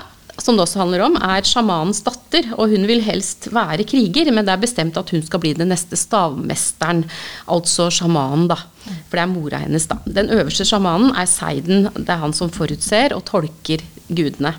som 0.43 0.57
det 0.57 0.65
også 0.65 0.81
handler 0.81 1.05
om, 1.05 1.15
er 1.21 1.45
sjamanens 1.47 2.01
datter, 2.05 2.51
og 2.57 2.73
hun 2.73 2.87
vil 2.89 3.03
helst 3.05 3.49
være 3.53 3.85
kriger, 3.87 4.31
men 4.33 4.47
det 4.47 4.55
er 4.55 4.63
bestemt 4.63 4.99
at 4.99 5.13
hun 5.13 5.23
skal 5.25 5.41
bli 5.43 5.53
den 5.57 5.71
neste 5.71 5.99
stavmesteren, 5.99 7.05
altså 7.51 7.89
sjamanen, 7.93 8.49
da. 8.51 8.59
For 8.83 9.17
det 9.17 9.25
er 9.25 9.33
mora 9.33 9.63
hennes, 9.63 9.87
da. 9.89 9.99
Den 10.05 10.31
øverste 10.33 10.67
sjamanen 10.67 11.13
er 11.15 11.29
Seiden, 11.29 11.89
det 11.95 12.09
er 12.09 12.23
han 12.23 12.33
som 12.37 12.51
forutser 12.53 13.15
og 13.17 13.25
tolker 13.29 13.83
gudene. 14.09 14.55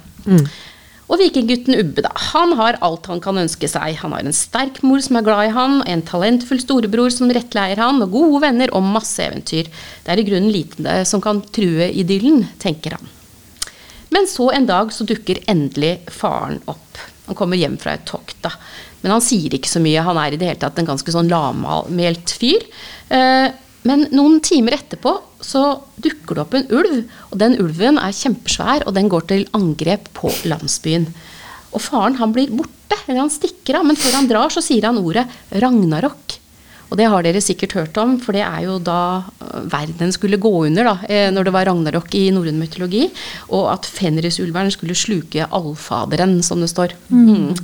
Og 1.12 1.18
vikinggutten 1.20 1.76
Ubbe, 1.76 2.04
da. 2.06 2.12
Han 2.32 2.54
har 2.56 2.78
alt 2.80 3.08
han 3.10 3.20
kan 3.20 3.36
ønske 3.36 3.68
seg. 3.68 3.98
Han 4.00 4.14
har 4.16 4.24
en 4.24 4.32
sterk 4.32 4.78
mor 4.86 5.02
som 5.04 5.18
er 5.18 5.26
glad 5.26 5.50
i 5.50 5.52
han, 5.52 5.82
en 5.84 6.04
talentfull 6.08 6.62
storebror 6.62 7.12
som 7.12 7.28
rettleier 7.34 7.82
han, 7.82 8.00
og 8.00 8.14
gode 8.14 8.40
venner 8.46 8.72
og 8.72 8.86
masse 8.94 9.20
eventyr. 9.20 9.68
Det 9.68 10.14
er 10.14 10.22
i 10.22 10.24
grunnen 10.30 10.54
lite 10.54 11.02
som 11.08 11.20
kan 11.20 11.42
true 11.52 11.90
idyllen, 11.90 12.46
tenker 12.62 12.96
han. 12.96 13.12
Men 14.12 14.28
så 14.28 14.50
en 14.52 14.68
dag 14.68 14.92
så 14.92 15.06
dukker 15.08 15.40
endelig 15.50 15.96
faren 16.12 16.60
opp. 16.70 17.00
Han 17.26 17.38
kommer 17.38 17.56
hjem 17.56 17.78
fra 17.80 17.94
et 17.96 18.04
tokt, 18.08 18.36
da. 18.44 18.50
Men 19.02 19.16
han 19.16 19.24
sier 19.24 19.54
ikke 19.56 19.70
så 19.70 19.80
mye. 19.82 20.02
Han 20.04 20.18
er 20.20 20.34
i 20.34 20.38
det 20.40 20.48
hele 20.50 20.60
tatt 20.62 20.78
en 20.78 20.88
ganske 20.88 21.14
sånn 21.14 21.30
lavmælt 21.32 22.34
fyr. 22.38 22.66
Eh, 23.10 23.48
Men 23.82 24.04
noen 24.14 24.36
timer 24.46 24.76
etterpå 24.76 25.16
så 25.42 25.62
dukker 25.98 26.36
det 26.38 26.42
opp 26.44 26.52
en 26.54 26.68
ulv, 26.70 27.00
og 27.32 27.38
den 27.40 27.56
ulven 27.58 27.96
er 27.98 28.14
kjempesvær, 28.14 28.84
og 28.86 28.94
den 28.94 29.08
går 29.10 29.24
til 29.26 29.42
angrep 29.58 30.06
på 30.14 30.30
landsbyen. 30.46 31.08
Og 31.74 31.82
faren 31.82 32.14
han 32.20 32.30
blir 32.30 32.52
borte, 32.54 32.94
eller 33.08 33.24
han 33.24 33.32
stikker 33.34 33.80
av, 33.80 33.88
men 33.88 33.98
før 33.98 34.14
han 34.20 34.28
drar 34.30 34.54
så 34.54 34.62
sier 34.62 34.86
han 34.86 35.00
ordet 35.02 35.24
Ragnarok. 35.50 36.36
Og 36.92 36.98
det 37.00 37.08
har 37.08 37.24
dere 37.24 37.40
sikkert 37.40 37.72
hørt 37.78 37.98
om, 38.00 38.18
for 38.20 38.36
det 38.36 38.42
er 38.44 38.66
jo 38.66 38.76
da 38.84 39.24
øh, 39.40 39.64
verden 39.72 40.12
skulle 40.12 40.40
gå 40.40 40.52
under, 40.66 40.90
da, 40.90 40.94
eh, 41.08 41.30
når 41.32 41.48
det 41.48 41.54
var 41.56 41.68
ragnarok 41.70 42.12
i 42.18 42.26
norrøn 42.34 42.60
mytologi, 42.60 43.06
og 43.48 43.70
at 43.72 43.88
Fenrisulveren 43.88 44.72
skulle 44.74 44.96
sluke 44.98 45.48
allfaderen, 45.48 46.42
som 46.44 46.60
det 46.60 46.68
står. 46.72 46.92
Mm. 47.08 47.56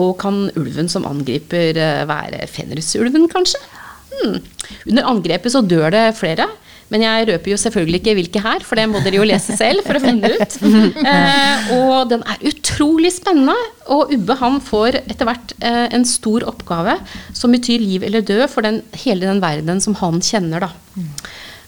Og 0.00 0.14
kan 0.20 0.46
ulven 0.56 0.88
som 0.92 1.04
angriper 1.08 1.76
eh, 1.76 2.04
være 2.08 2.46
Fenrisulven, 2.48 3.28
kanskje? 3.32 3.60
Mm. 4.16 4.38
Under 4.88 5.10
angrepet 5.12 5.52
så 5.52 5.60
dør 5.60 5.90
det 5.92 6.06
flere, 6.16 6.48
Men 6.92 7.02
jeg 7.02 7.26
røper 7.30 7.50
jo 7.50 7.58
selvfølgelig 7.58 7.98
ikke 8.00 8.14
hvilke 8.18 8.42
her, 8.44 8.64
for 8.66 8.78
det 8.78 8.86
må 8.90 9.00
dere 9.02 9.18
jo 9.18 9.26
lese 9.26 9.56
selv 9.58 9.82
for 9.86 9.98
å 9.98 10.02
finne 10.04 10.32
ut. 10.36 10.58
Eh, 11.06 11.68
og 11.76 12.08
den 12.10 12.22
er 12.26 12.42
utrolig 12.48 13.10
spennende. 13.14 13.54
Og 13.92 14.12
Ubbe 14.14 14.36
han 14.40 14.58
får 14.64 15.00
etter 15.02 15.28
hvert 15.28 15.52
eh, 15.60 15.86
en 15.94 16.04
stor 16.08 16.44
oppgave 16.48 16.96
som 17.36 17.54
betyr 17.54 17.82
liv 17.82 18.06
eller 18.06 18.24
død 18.26 18.44
for 18.52 18.66
den, 18.66 18.80
hele 19.04 19.28
den 19.28 19.42
verden 19.42 19.82
som 19.82 19.96
han 20.00 20.20
kjenner. 20.24 20.66
da. 20.66 21.04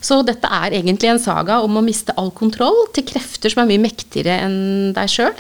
Så 0.05 0.21
dette 0.27 0.51
er 0.61 0.77
egentlig 0.79 1.11
en 1.13 1.23
saga 1.23 1.61
om 1.65 1.79
å 1.79 1.85
miste 1.85 2.15
all 2.19 2.31
kontroll 2.37 2.87
til 2.95 3.07
krefter 3.09 3.53
som 3.53 3.65
er 3.65 3.71
mye 3.73 3.87
mektigere 3.89 4.41
enn 4.47 4.59
deg 4.97 5.11
sjøl. 5.13 5.35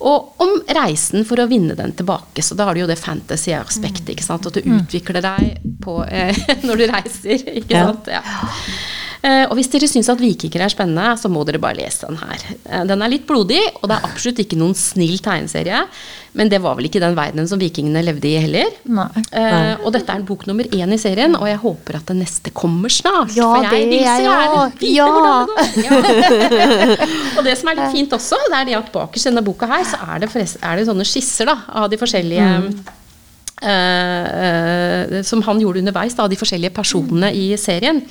Og 0.00 0.40
om 0.40 0.54
reisen 0.72 1.26
for 1.28 1.42
å 1.42 1.48
vinne 1.50 1.76
den 1.76 1.92
tilbake. 1.96 2.42
Så 2.44 2.56
da 2.56 2.66
har 2.68 2.76
du 2.76 2.82
jo 2.82 2.88
det 2.88 2.98
fantasy-aspektet. 3.00 4.14
ikke 4.14 4.24
sant? 4.24 4.48
At 4.48 4.56
du 4.56 4.64
utvikler 4.64 5.20
deg 5.24 5.60
på, 5.84 6.00
eh, 6.08 6.36
når 6.66 6.80
du 6.80 6.86
reiser. 6.88 7.44
ikke 7.60 7.84
sant? 7.84 8.08
Ja. 8.08 8.22
Eh, 9.20 9.42
og 9.50 9.56
hvis 9.58 9.68
dere 9.68 9.84
syns 9.90 10.08
at 10.08 10.20
vikinger 10.22 10.62
er 10.64 10.72
spennende, 10.72 11.10
så 11.20 11.28
må 11.28 11.42
dere 11.44 11.60
bare 11.60 11.76
lese 11.76 12.06
den 12.08 12.16
her. 12.22 12.44
Eh, 12.64 12.84
den 12.88 13.02
er 13.04 13.12
litt 13.12 13.26
blodig, 13.28 13.60
og 13.82 13.90
det 13.90 13.98
er 13.98 14.06
absolutt 14.08 14.40
ikke 14.40 14.56
noen 14.56 14.72
snill 14.78 15.18
tegneserie. 15.20 15.82
Men 16.38 16.48
det 16.48 16.60
var 16.62 16.76
vel 16.78 16.86
ikke 16.86 17.02
den 17.02 17.16
verdenen 17.18 17.48
som 17.50 17.58
vikingene 17.60 18.00
levde 18.06 18.28
i 18.30 18.36
heller. 18.40 18.70
Nei. 18.88 19.08
Eh, 19.34 19.82
og 19.82 19.90
dette 19.96 20.14
er 20.14 20.22
bok 20.28 20.46
nummer 20.48 20.64
én 20.72 20.94
i 20.94 20.98
serien, 21.02 21.34
og 21.36 21.44
jeg 21.50 21.58
håper 21.60 21.98
at 21.98 22.12
det 22.12 22.16
neste 22.20 22.52
kommer 22.56 22.92
snart. 22.94 23.34
Ja, 23.36 23.48
for 23.50 23.66
jeg 23.76 23.90
vil 23.90 24.04
så 24.06 24.14
er 24.14 24.22
gjerne 24.24 24.62
vite 24.78 24.94
Ja. 24.94 25.10
hvordan 25.10 25.52
det 25.58 25.84
går. 25.90 26.08
Ja. 27.00 27.10
og 27.38 27.44
det 27.44 27.58
som 27.60 27.68
er 27.72 27.78
litt 27.80 27.92
fint 27.98 28.14
også, 28.16 28.38
det 28.48 28.56
er 28.62 28.70
det 28.70 28.78
at 28.78 28.88
bakerst 28.94 29.26
i 29.26 29.30
denne 29.32 29.44
boka 29.44 29.68
her, 29.70 29.84
så 29.90 30.00
er 30.14 30.24
det, 30.24 30.30
er 30.62 30.80
det 30.80 30.86
sånne 30.88 31.06
skisser 31.08 31.50
da, 31.50 31.58
av 31.82 31.90
de 31.92 31.98
forskjellige 32.00 32.48
eh, 33.60 33.70
eh, 33.70 34.79
som 35.26 35.42
han 35.46 35.60
gjorde 35.62 35.82
underveis, 35.82 36.16
da, 36.18 36.28
de 36.30 36.38
forskjellige 36.38 36.74
personene 36.76 37.32
i 37.36 37.50
serien. 37.60 38.02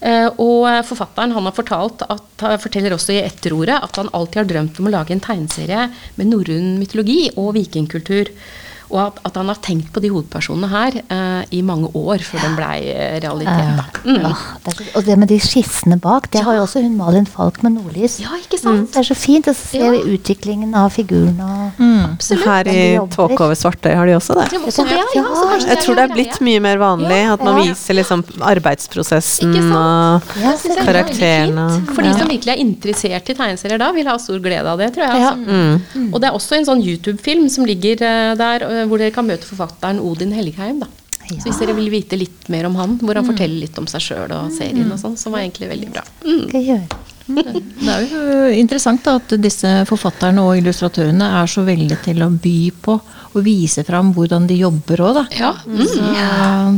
Eh, 0.00 0.28
og 0.40 0.64
forfatteren 0.88 1.34
han 1.36 1.48
har 1.48 1.56
fortalt 1.56 2.06
at, 2.08 2.46
forteller 2.62 2.96
også 2.96 3.14
i 3.16 3.22
etterordet 3.24 3.76
at 3.76 4.00
han 4.00 4.08
alltid 4.16 4.42
har 4.42 4.50
drømt 4.54 4.80
om 4.80 4.88
å 4.88 4.94
lage 4.94 5.12
en 5.16 5.22
tegneserie 5.24 5.86
med 6.16 6.30
norrøn 6.32 6.74
mytologi 6.80 7.26
og 7.36 7.54
vikingkultur. 7.58 8.32
Og 8.90 8.98
at, 9.04 9.20
at 9.28 9.36
han 9.38 9.50
har 9.52 9.60
tenkt 9.62 9.92
på 9.94 10.02
de 10.02 10.10
hovedpersonene 10.10 10.70
her 10.70 10.96
eh, 11.02 11.42
i 11.56 11.62
mange 11.66 11.90
år 11.94 12.22
før 12.26 12.42
den 12.42 12.56
blei 12.58 12.78
realitet. 13.22 13.78
Da. 13.78 13.84
Mm. 14.04 14.20
Ja, 14.24 14.32
det 14.64 14.74
er 14.74 14.90
og 14.98 15.06
det 15.06 15.16
med 15.20 15.30
de 15.30 15.38
skissene 15.42 15.98
bak, 16.00 16.26
det 16.34 16.42
har 16.44 16.56
jo 16.58 16.64
også 16.64 16.82
hun 16.82 16.96
Malin 16.98 17.26
Falk 17.28 17.62
med 17.62 17.76
Nordlys. 17.76 18.18
Ja, 18.22 18.34
ikke 18.40 18.58
sant? 18.60 18.90
Det 18.92 19.02
er 19.02 19.08
så 19.10 19.16
fint 19.18 19.48
å 19.50 19.54
se 19.56 19.80
Ja. 19.80 19.92
utviklingen 19.94 20.74
av 20.74 20.90
figuren 20.94 21.38
og 21.40 21.78
mm. 21.78 22.18
Her 22.40 22.68
i. 22.70 22.82
Tåke 23.10 23.38
over 23.44 23.56
svartøy 23.58 23.94
har 23.94 24.06
de 24.06 24.14
også 24.16 24.36
det. 24.38 24.48
Det 24.50 24.60
også 24.60 24.84
ja, 24.88 25.04
Ja, 25.14 25.24
Jeg 25.68 25.78
tror 25.84 25.98
det 25.98 26.04
er 26.04 26.14
blitt 26.14 26.40
mye 26.44 26.60
mer 26.60 26.78
vanlig 26.80 27.20
Ja. 27.24 27.34
at 27.34 27.44
man 27.44 27.60
Ja. 27.60 27.70
viser 27.70 27.94
liksom 27.94 28.24
arbeidsprosessen 28.40 29.54
og 29.70 30.22
Ja, 30.40 30.52
er 30.52 30.84
karakterene. 30.84 31.66
For 31.94 32.02
de 32.02 32.12
som 32.14 32.28
virkelig 32.28 32.52
er 32.54 32.60
interessert 32.62 33.28
i 33.30 33.34
tegneserier 33.34 33.78
da, 33.78 33.90
vil 33.92 34.06
ha 34.06 34.16
stor 34.18 34.38
glede 34.38 34.66
av 34.66 34.78
det, 34.78 34.92
tror 34.94 35.06
jeg. 35.06 35.20
Ja. 35.20 35.30
Altså. 35.34 36.14
Og 36.14 36.20
det 36.20 36.28
er 36.28 36.34
også 36.38 36.56
en 36.58 36.68
sånn 36.68 36.82
YouTube-film 36.82 37.48
som 37.48 37.64
ligger 37.64 38.00
uh, 38.02 38.34
der, 38.38 38.62
eh, 38.62 38.79
hvor 38.88 39.02
dere 39.02 39.14
kan 39.14 39.28
møte 39.28 39.48
forfatteren 39.48 40.00
Odin 40.04 40.32
Helgheim. 40.36 40.80
da. 40.84 40.90
Så 41.30 41.46
hvis 41.46 41.60
dere 41.62 41.76
vil 41.76 41.90
vite 41.92 42.18
litt 42.18 42.48
mer 42.50 42.66
om 42.66 42.74
han, 42.80 42.96
hvor 42.98 43.14
han 43.14 43.26
forteller 43.28 43.62
litt 43.62 43.78
om 43.78 43.86
seg 43.90 44.02
sjøl 44.02 44.32
og 44.34 44.50
serien 44.56 44.90
og 44.90 44.98
sånn, 44.98 45.16
som 45.20 45.36
var 45.36 45.44
egentlig 45.44 45.68
veldig 45.70 45.92
bra. 45.94 46.02
Mm. 46.26 46.42
gjøre. 46.56 47.00
Det 47.30 47.92
er 47.92 48.06
jo 48.10 48.48
interessant 48.58 49.04
da, 49.06 49.14
at 49.20 49.34
disse 49.38 49.70
forfatterne 49.86 50.42
og 50.42 50.58
illustratørene 50.58 51.28
er 51.40 51.50
så 51.50 51.62
veldig 51.66 51.98
til 52.02 52.24
å 52.26 52.30
by 52.34 52.56
på 52.82 52.96
og 53.30 53.44
vise 53.46 53.84
fram 53.86 54.10
hvordan 54.16 54.48
de 54.50 54.56
jobber 54.58 55.04
òg, 55.06 55.20
da. 55.20 55.24
Ja. 55.38 55.52
Mm. 55.62 55.84
Så 55.86 56.08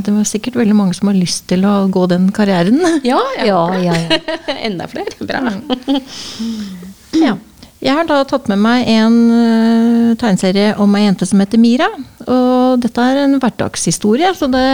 det 0.04 0.12
var 0.18 0.28
sikkert 0.28 0.58
veldig 0.60 0.76
mange 0.76 0.98
som 0.98 1.08
har 1.08 1.16
lyst 1.16 1.46
til 1.48 1.64
å 1.64 1.86
gå 1.92 2.04
den 2.12 2.28
karrieren. 2.36 2.82
Ja, 3.08 3.22
ja. 3.40 3.46
Ja, 3.48 3.62
ja, 3.80 3.96
ja. 3.96 4.36
Enda 4.68 4.90
flere. 4.92 5.16
Bra. 5.24 5.40
Ja. 7.12 7.34
Jeg 7.82 7.98
har 7.98 8.06
da 8.06 8.20
tatt 8.28 8.46
med 8.50 8.60
meg 8.62 8.86
en 8.92 9.18
uh, 9.32 10.14
tegneserie 10.20 10.76
om 10.82 10.94
ei 10.94 11.06
jente 11.08 11.26
som 11.26 11.42
heter 11.42 11.58
Mira. 11.58 11.88
Og 12.30 12.82
dette 12.82 13.02
er 13.02 13.24
en 13.24 13.38
hverdagshistorie, 13.42 14.30
så 14.38 14.46
det 14.52 14.66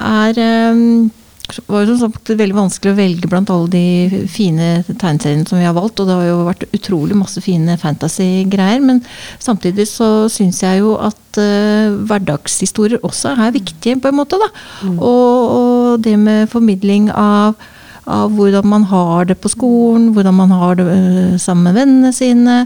er 0.00 0.40
um, 0.72 1.10
var 1.66 1.84
jo 1.84 1.94
som 1.96 2.12
sagt 2.12 2.32
veldig 2.36 2.56
vanskelig 2.56 2.92
å 2.92 2.98
velge 2.98 3.28
blant 3.30 3.50
alle 3.52 3.70
de 3.72 4.24
fine 4.28 4.82
tegneseriene 4.88 5.48
som 5.48 5.60
vi 5.60 5.66
har 5.68 5.76
valgt. 5.76 6.00
Og 6.00 6.08
det 6.08 6.16
har 6.16 6.28
jo 6.28 6.42
vært 6.48 6.66
utrolig 6.76 7.16
masse 7.18 7.42
fine 7.44 7.76
fantasy-greier. 7.80 8.80
Men 8.84 9.00
samtidig 9.42 9.88
så 9.90 10.28
syns 10.32 10.62
jeg 10.64 10.82
jo 10.82 10.96
at 11.00 11.40
uh, 11.40 11.96
hverdagshistorier 12.08 13.04
også 13.04 13.36
er 13.36 13.56
viktige, 13.56 14.00
på 14.00 14.08
en 14.08 14.20
måte. 14.20 14.40
da. 14.40 14.52
Og, 14.96 15.58
og 15.58 16.04
det 16.04 16.16
med 16.20 16.48
formidling 16.52 17.10
av 17.12 17.58
av 18.08 18.32
hvordan 18.32 18.66
man 18.66 18.86
har 18.88 19.28
det 19.28 19.38
på 19.42 19.50
skolen, 19.52 20.12
hvordan 20.16 20.34
man 20.34 20.54
har 20.56 20.78
det 20.78 20.86
øh, 20.88 21.34
sammen 21.40 21.68
med 21.68 21.80
vennene 21.82 22.12
sine. 22.16 22.60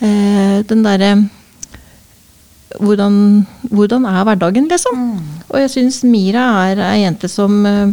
Eh, 0.00 0.60
den 0.68 0.84
derre 0.86 1.16
hvordan, 2.80 3.46
hvordan 3.70 4.04
er 4.04 4.24
hverdagen, 4.24 4.68
liksom? 4.70 5.02
Og 5.48 5.60
jeg 5.60 5.70
syns 5.70 6.02
Mira 6.04 6.44
er 6.70 6.82
ei 6.88 7.04
jente 7.04 7.28
som, 7.28 7.66
øh, 7.66 7.92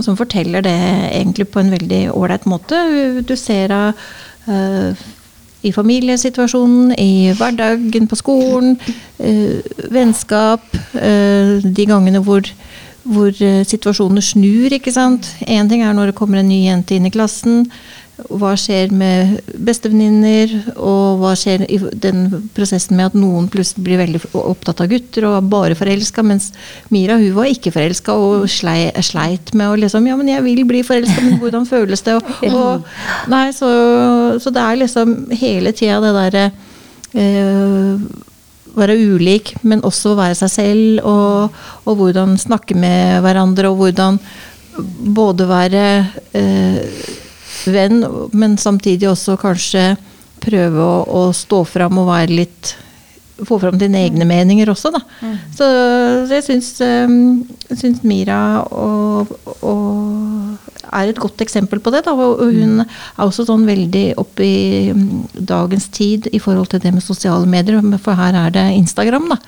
som 0.00 0.16
forteller 0.16 0.60
det 0.64 0.76
egentlig 1.12 1.48
på 1.48 1.60
en 1.60 1.70
veldig 1.70 2.02
ålreit 2.14 2.46
måte. 2.46 2.76
Du 3.28 3.36
ser 3.36 3.68
henne 3.68 3.94
uh, 4.48 4.96
i 5.62 5.72
familiesituasjonen, 5.72 6.94
i 6.98 7.34
hverdagen 7.36 8.06
på 8.08 8.16
skolen, 8.16 8.78
uh, 9.20 9.60
vennskap, 9.92 10.64
uh, 10.94 11.60
de 11.60 11.86
gangene 11.86 12.22
hvor 12.24 12.46
hvor 13.08 13.32
eh, 13.32 13.62
situasjoner 13.68 14.24
snur, 14.24 14.72
ikke 14.76 14.92
sant. 14.94 15.32
Én 15.46 15.70
ting 15.70 15.84
er 15.84 15.96
når 15.96 16.10
det 16.10 16.18
kommer 16.20 16.40
en 16.40 16.50
ny 16.50 16.66
jente 16.66 16.96
inn 16.96 17.08
i 17.08 17.14
klassen. 17.14 17.64
Hva 18.28 18.52
skjer 18.60 18.90
med 18.92 19.38
bestevenninner, 19.64 20.52
og 20.76 21.22
hva 21.22 21.30
skjer 21.38 21.64
i 21.72 21.78
den 22.02 22.26
prosessen 22.52 22.98
med 22.98 23.08
at 23.08 23.16
noen 23.16 23.48
plutselig 23.48 23.86
blir 23.86 24.00
veldig 24.02 24.20
opptatt 24.36 24.82
av 24.84 24.90
gutter 24.92 25.24
og 25.24 25.38
er 25.38 25.48
bare 25.54 25.78
forelska, 25.78 26.24
mens 26.28 26.50
Mira 26.92 27.16
hun 27.16 27.32
var 27.38 27.48
ikke 27.48 27.72
forelska 27.72 28.12
og 28.20 28.44
slei, 28.52 28.90
sleit 29.06 29.54
med 29.56 29.72
å 29.72 29.78
liksom 29.80 30.10
Ja, 30.10 30.18
men 30.20 30.28
jeg 30.28 30.44
vil 30.44 30.66
bli 30.68 30.84
forelska, 30.84 31.24
men 31.24 31.40
hvordan 31.40 31.64
føles 31.68 32.04
det? 32.04 32.18
Og, 32.20 32.44
og, 32.60 32.90
nei, 33.32 33.46
så, 33.56 33.70
så 34.42 34.52
det 34.52 34.66
er 34.66 34.82
liksom 34.84 35.16
hele 35.40 35.72
tida 35.72 36.02
det 36.04 36.16
derre 36.18 36.50
eh, 37.16 38.10
være 38.76 38.96
ulik, 39.14 39.54
men 39.62 39.82
også 39.86 40.14
være 40.18 40.36
seg 40.38 40.52
selv, 40.52 41.00
og, 41.06 41.56
og 41.84 41.98
hvordan 41.98 42.36
snakke 42.40 42.76
med 42.78 43.20
hverandre, 43.24 43.70
og 43.70 43.80
hvordan 43.80 44.20
både 45.14 45.48
være 45.50 45.86
eh, 46.36 47.08
venn, 47.70 48.04
men 48.32 48.56
samtidig 48.60 49.10
også 49.10 49.36
kanskje 49.40 49.94
prøve 50.40 50.84
å, 50.84 51.02
å 51.04 51.24
stå 51.36 51.64
fram 51.68 52.00
og 52.00 52.12
være 52.12 52.38
litt 52.42 52.76
Få 53.40 53.56
fram 53.56 53.78
dine 53.80 54.02
egne 54.04 54.26
meninger 54.28 54.68
også, 54.68 54.90
da. 54.92 54.98
Så, 55.56 55.64
så 56.28 56.34
jeg 56.34 56.44
syns, 56.44 56.66
um, 56.84 57.38
syns 57.72 58.02
Mira 58.04 58.60
og, 58.68 59.30
og 59.64 60.69
er 60.92 61.10
et 61.10 61.20
godt 61.20 61.42
eksempel 61.44 61.80
på 61.82 61.92
det. 61.94 62.04
Da. 62.06 62.14
Og 62.14 62.42
hun 62.52 62.82
er 62.82 63.24
også 63.24 63.46
sånn 63.48 63.66
veldig 63.68 64.04
opp 64.20 64.42
i 64.44 64.90
mm, 64.94 65.44
dagens 65.48 65.88
tid 65.94 66.28
i 66.32 66.40
forhold 66.42 66.70
til 66.72 66.82
det 66.82 66.92
med 66.94 67.04
sosiale 67.04 67.48
medier, 67.50 67.80
for 68.02 68.18
her 68.18 68.36
er 68.46 68.54
det 68.54 68.66
Instagram, 68.78 69.30
da. 69.34 69.40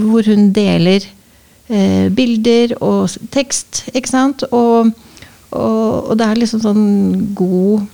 Hvor 0.00 0.26
hun 0.30 0.50
deler 0.56 1.04
eh, 1.68 2.08
bilder 2.14 2.76
og 2.80 3.10
tekst, 3.34 3.84
ikke 3.94 4.12
sant. 4.12 4.44
Og, 4.50 4.92
og, 5.50 6.10
og 6.10 6.14
det 6.18 6.26
er 6.26 6.42
liksom 6.42 6.64
sånn 6.64 6.86
god 7.38 7.86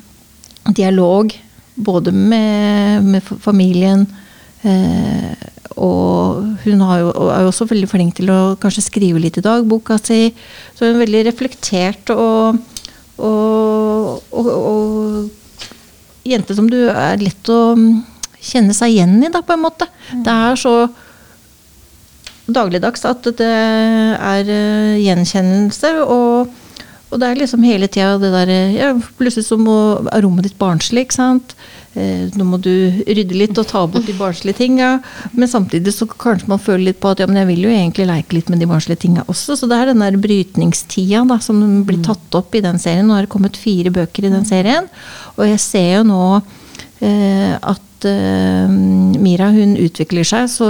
dialog 0.76 1.32
både 1.76 2.12
med, 2.12 3.04
med 3.04 3.22
familien 3.22 4.06
eh, 4.62 5.32
og 5.74 6.44
hun 6.64 6.84
har 6.86 7.00
jo, 7.02 7.10
er 7.32 7.44
jo 7.44 7.50
også 7.50 7.66
veldig 7.70 7.88
flink 7.90 8.16
til 8.18 8.30
å 8.32 8.40
kanskje 8.60 8.86
skrive 8.86 9.22
litt 9.22 9.38
i 9.40 9.44
dagboka 9.44 9.98
si. 10.00 10.30
Så 10.76 10.86
hun 10.86 10.94
er 10.94 11.02
veldig 11.04 11.24
reflektert 11.30 12.12
og, 12.14 12.60
og, 13.18 14.22
og, 14.30 14.52
og 14.52 16.26
jente 16.26 16.56
som 16.58 16.68
du 16.70 16.78
er 16.90 17.18
lett 17.22 17.50
å 17.52 17.74
mm, 17.78 17.90
kjenne 18.46 18.76
seg 18.76 18.94
igjen 18.94 19.18
i, 19.22 19.32
da, 19.32 19.42
på 19.42 19.56
en 19.56 19.64
måte. 19.64 19.88
Det 20.12 20.32
er 20.32 20.60
så 20.60 20.76
dagligdags 22.46 23.02
at 23.08 23.26
det 23.38 23.50
er 23.50 24.52
eh, 24.52 25.02
gjenkjennelse. 25.02 25.92
Og, 26.04 26.52
og 27.10 27.22
det 27.22 27.30
er 27.30 27.40
liksom 27.42 27.66
hele 27.66 27.88
tida 27.90 28.16
det 28.22 28.32
derre 28.34 28.60
ja, 28.74 28.92
Plutselig 29.18 29.48
så 29.48 29.58
må, 29.60 29.76
er 30.12 30.24
rommet 30.26 30.46
ditt 30.46 30.58
barnslig, 30.60 31.06
ikke 31.06 31.20
sant. 31.20 31.56
Eh, 31.96 32.26
nå 32.36 32.44
må 32.44 32.58
du 32.60 32.72
rydde 33.08 33.36
litt 33.36 33.56
og 33.56 33.68
ta 33.70 33.82
bort 33.88 34.04
de 34.08 34.14
barnslige 34.18 34.58
tinga. 34.58 34.98
Men 35.32 35.48
samtidig 35.48 35.94
så 35.96 36.08
kanskje 36.10 36.50
man 36.52 36.60
føler 36.60 36.90
litt 36.90 37.00
på 37.00 37.14
at 37.14 37.22
ja, 37.22 37.28
men 37.30 37.40
jeg 37.40 37.50
vil 37.54 37.64
jo 37.64 37.72
egentlig 37.72 38.08
leke 38.10 38.36
litt 38.36 38.52
med 38.52 38.60
de 38.60 38.68
barnslige 38.68 39.06
tinga 39.06 39.24
også. 39.24 39.56
Så 39.56 39.70
det 39.70 39.80
er 39.80 39.92
den 39.92 40.04
der 40.04 40.20
brytningstida 40.20 41.24
da, 41.30 41.40
som 41.40 41.62
blir 41.88 42.02
tatt 42.04 42.36
opp 42.36 42.54
i 42.56 42.64
den 42.64 42.80
serien. 42.82 43.08
Nå 43.08 43.16
har 43.16 43.24
det 43.24 43.32
kommet 43.32 43.56
fire 43.60 43.94
bøker 43.94 44.28
i 44.28 44.34
den 44.34 44.44
serien. 44.48 44.90
Og 45.38 45.46
jeg 45.48 45.62
ser 45.64 45.90
jo 45.94 46.06
nå 46.10 46.22
eh, 47.00 47.56
at 47.56 48.08
eh, 48.08 48.76
Mira 49.22 49.48
hun 49.54 49.72
utvikler 49.80 50.28
seg. 50.28 50.50
Så 50.52 50.68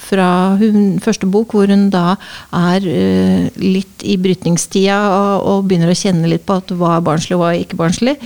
fra 0.00 0.30
hun, 0.56 0.96
første 1.04 1.28
bok, 1.28 1.52
hvor 1.52 1.68
hun 1.68 1.90
da 1.92 2.14
er 2.48 2.88
eh, 2.88 3.60
litt 3.60 4.06
i 4.08 4.16
brytningstida 4.20 5.02
og, 5.18 5.50
og 5.50 5.68
begynner 5.68 5.92
å 5.92 5.98
kjenne 6.00 6.32
litt 6.32 6.48
på 6.48 6.56
at 6.62 6.72
hva 6.72 6.96
er 6.96 7.04
barnslig 7.04 7.36
og 7.36 7.44
hva 7.44 7.52
er 7.52 7.66
ikke 7.66 7.80
barnslig, 7.80 8.16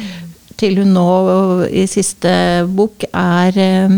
til 0.61 0.81
hun 0.81 0.95
nå 0.97 1.11
i 1.69 1.85
siste 1.90 2.33
bok 2.69 3.07
er 3.11 3.61
eh, 3.61 3.97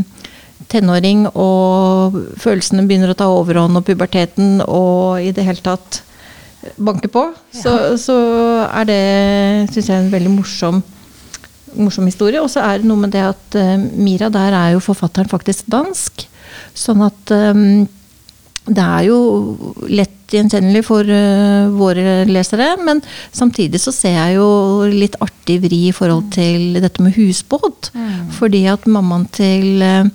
tenåring 0.69 1.27
og 1.33 2.19
følelsene 2.41 2.85
begynner 2.89 3.15
å 3.15 3.19
ta 3.19 3.31
overhånd 3.33 3.81
og 3.81 3.87
puberteten 3.87 4.61
og 4.67 5.23
i 5.25 5.33
det 5.33 5.47
hele 5.47 5.65
tatt 5.65 6.03
banker 6.77 7.11
på, 7.15 7.23
så, 7.55 7.97
så 7.97 8.17
er 8.67 8.89
det, 8.89 9.03
syns 9.73 9.89
jeg, 9.89 9.99
en 10.03 10.13
veldig 10.13 10.33
morsom 10.35 10.83
morsom 11.77 12.09
historie. 12.09 12.41
Og 12.43 12.51
så 12.53 12.65
er 12.65 12.81
det 12.81 12.89
noe 12.89 13.05
med 13.05 13.15
det 13.15 13.25
at 13.29 13.59
eh, 13.59 13.77
Mira, 13.79 14.31
der 14.33 14.57
er 14.57 14.75
jo 14.75 14.83
forfatteren 14.85 15.31
faktisk 15.31 15.69
dansk. 15.71 16.27
Sånn 16.77 17.05
at 17.07 17.35
eh, 17.35 17.63
det 18.69 18.85
er 18.85 19.09
jo 19.09 19.19
lett 19.89 20.15
gjenkjennelig 20.29 20.85
for 20.87 21.09
uh, 21.09 21.69
våre 21.73 22.23
lesere. 22.29 22.75
Men 22.85 23.03
samtidig 23.33 23.81
så 23.83 23.95
ser 23.95 24.17
jeg 24.17 24.39
jo 24.39 24.49
litt 24.93 25.17
artig 25.25 25.61
vri 25.65 25.87
i 25.89 25.97
forhold 25.97 26.31
til 26.37 26.79
dette 26.83 27.05
med 27.05 27.17
husbåt. 27.17 27.93
Fordi 28.39 28.67
at 28.71 28.89
mammaen 28.91 29.29
til 29.35 29.85
uh, 29.85 30.09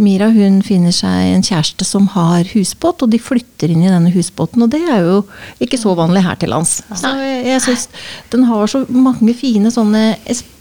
Mira 0.00 0.30
hun 0.32 0.62
finner 0.64 0.94
seg 0.96 1.34
en 1.34 1.44
kjæreste 1.44 1.84
som 1.84 2.06
har 2.14 2.48
husbåt, 2.54 3.02
og 3.04 3.10
de 3.12 3.20
flytter 3.20 3.68
inn 3.68 3.82
i 3.84 3.90
denne 3.92 4.12
husbåten. 4.14 4.64
Og 4.64 4.70
det 4.72 4.80
er 4.80 5.04
jo 5.04 5.18
ikke 5.60 5.80
så 5.80 5.92
vanlig 5.98 6.24
her 6.24 6.38
til 6.40 6.54
lands. 6.54 6.78
Så 6.96 7.10
jeg, 7.20 7.42
jeg 7.50 7.64
syns 7.66 7.84
den 8.32 8.46
har 8.48 8.70
så 8.72 8.86
mange 8.88 9.34
fine 9.36 9.72
sånne 9.74 10.14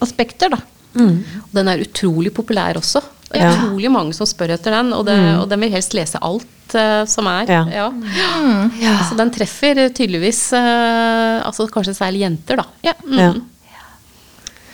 aspekter, 0.04 0.52
da. 0.52 0.60
Og 1.00 1.56
Den 1.56 1.70
er 1.72 1.86
utrolig 1.86 2.34
populær 2.36 2.80
også. 2.82 3.02
Det 3.30 3.38
er 3.38 3.46
Ja. 3.46 3.52
utrolig 3.54 3.92
mange 3.94 4.14
som 4.18 4.26
spør 4.26 4.56
etter 4.56 4.74
den, 4.74 4.94
og, 4.94 5.06
det, 5.06 5.18
og 5.38 5.50
den 5.52 5.62
vil 5.62 5.72
helst 5.76 5.94
lese 5.94 6.18
alt 6.26 6.74
uh, 6.74 7.06
som 7.06 7.28
er. 7.30 7.46
Ja. 7.50 7.90
Ja. 8.82 8.96
Så 9.06 9.18
den 9.20 9.30
treffer 9.36 9.78
eh, 9.86 9.92
tydeligvis 9.94 10.42
uh, 10.58 11.46
altså 11.46 11.68
kanskje 11.70 11.94
særlig 11.98 12.24
jenter, 12.26 12.64
da. 12.64 12.66
Ja. 12.84 12.96
Ja. 13.14 13.34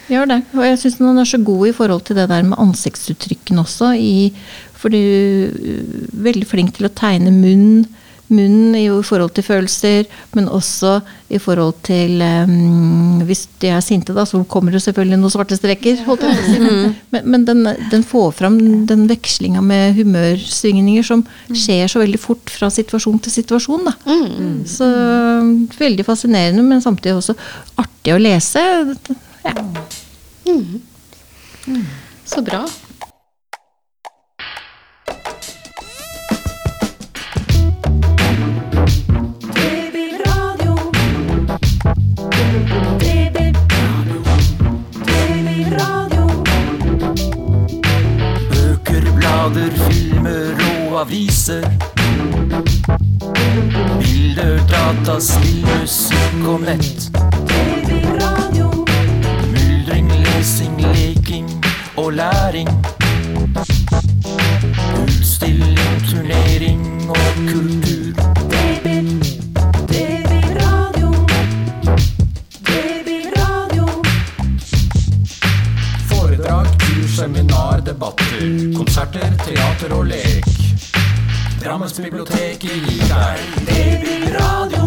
Gjør 0.08 0.28
det. 0.30 0.40
Og 0.54 0.64
jeg 0.68 0.80
syns 0.80 1.00
den 1.02 1.18
er 1.18 1.26
så 1.28 1.40
god 1.42 1.68
i 1.68 1.74
forhold 1.74 2.04
til 2.06 2.16
det 2.16 2.30
der 2.30 2.44
med 2.46 2.60
ansiktsuttrykkene 2.62 3.64
også. 3.66 3.92
I, 3.98 4.32
for 4.78 4.94
du 4.94 4.98
er 5.00 5.86
veldig 6.30 6.48
flink 6.48 6.76
til 6.78 6.86
å 6.88 6.94
tegne 6.94 7.34
munn. 7.34 7.88
Munnen 8.28 8.74
i 8.78 8.88
forhold 9.06 9.36
til 9.38 9.46
følelser, 9.46 10.08
men 10.34 10.48
også 10.50 10.96
i 11.30 11.38
forhold 11.42 11.76
til 11.86 12.22
um, 12.22 13.22
Hvis 13.28 13.44
de 13.62 13.70
er 13.70 13.84
sinte, 13.86 14.16
da, 14.18 14.24
så 14.26 14.42
kommer 14.50 14.74
det 14.74 14.82
selvfølgelig 14.82 15.20
noen 15.22 15.34
svarte 15.34 15.58
streker. 15.60 16.02
Holdt 16.08 16.26
jeg 16.26 16.38
på 16.38 16.42
å 16.42 16.48
si. 16.50 16.94
Men, 17.14 17.28
men 17.34 17.46
den, 17.46 17.62
den 17.92 18.06
får 18.06 18.34
fram 18.40 18.58
den 18.90 19.06
vekslinga 19.10 19.62
med 19.66 20.00
humørsvingninger 20.00 21.06
som 21.06 21.22
skjer 21.54 21.92
så 21.92 22.02
veldig 22.02 22.22
fort 22.22 22.50
fra 22.54 22.72
situasjon 22.74 23.22
til 23.26 23.36
situasjon. 23.38 23.92
Da. 23.92 23.94
Så 24.70 24.90
veldig 25.80 26.08
fascinerende, 26.08 26.66
men 26.66 26.84
samtidig 26.84 27.20
også 27.20 27.38
artig 27.82 28.16
å 28.16 28.22
lese. 28.22 28.66
Ja. 29.46 29.54
Så 32.26 32.42
bra. 32.46 32.66
Aviser. 50.98 51.64
Bilder, 54.00 54.60
data, 54.68 55.20
spill, 55.20 55.66
musikk 55.80 56.48
og 56.48 56.62
nett. 56.62 57.10
Babyradio. 57.48 58.86
Myldring, 59.52 60.12
lesing, 60.12 60.82
leking 60.82 61.50
og 61.98 62.14
læring. 62.14 62.70
Utstilling, 65.04 65.80
turnering 66.10 67.10
og 67.10 67.26
kultur. 67.52 67.96
Seminar, 77.16 77.80
debatter, 77.80 78.76
konserter, 78.76 79.32
teater 79.46 79.96
og 79.96 80.06
lek. 80.06 80.55
Drammensbiblioteket 81.66 82.64
gir 82.64 83.08
deg. 83.10 83.66
Det 83.66 84.00
blir 84.02 84.38
radio. 84.38 84.85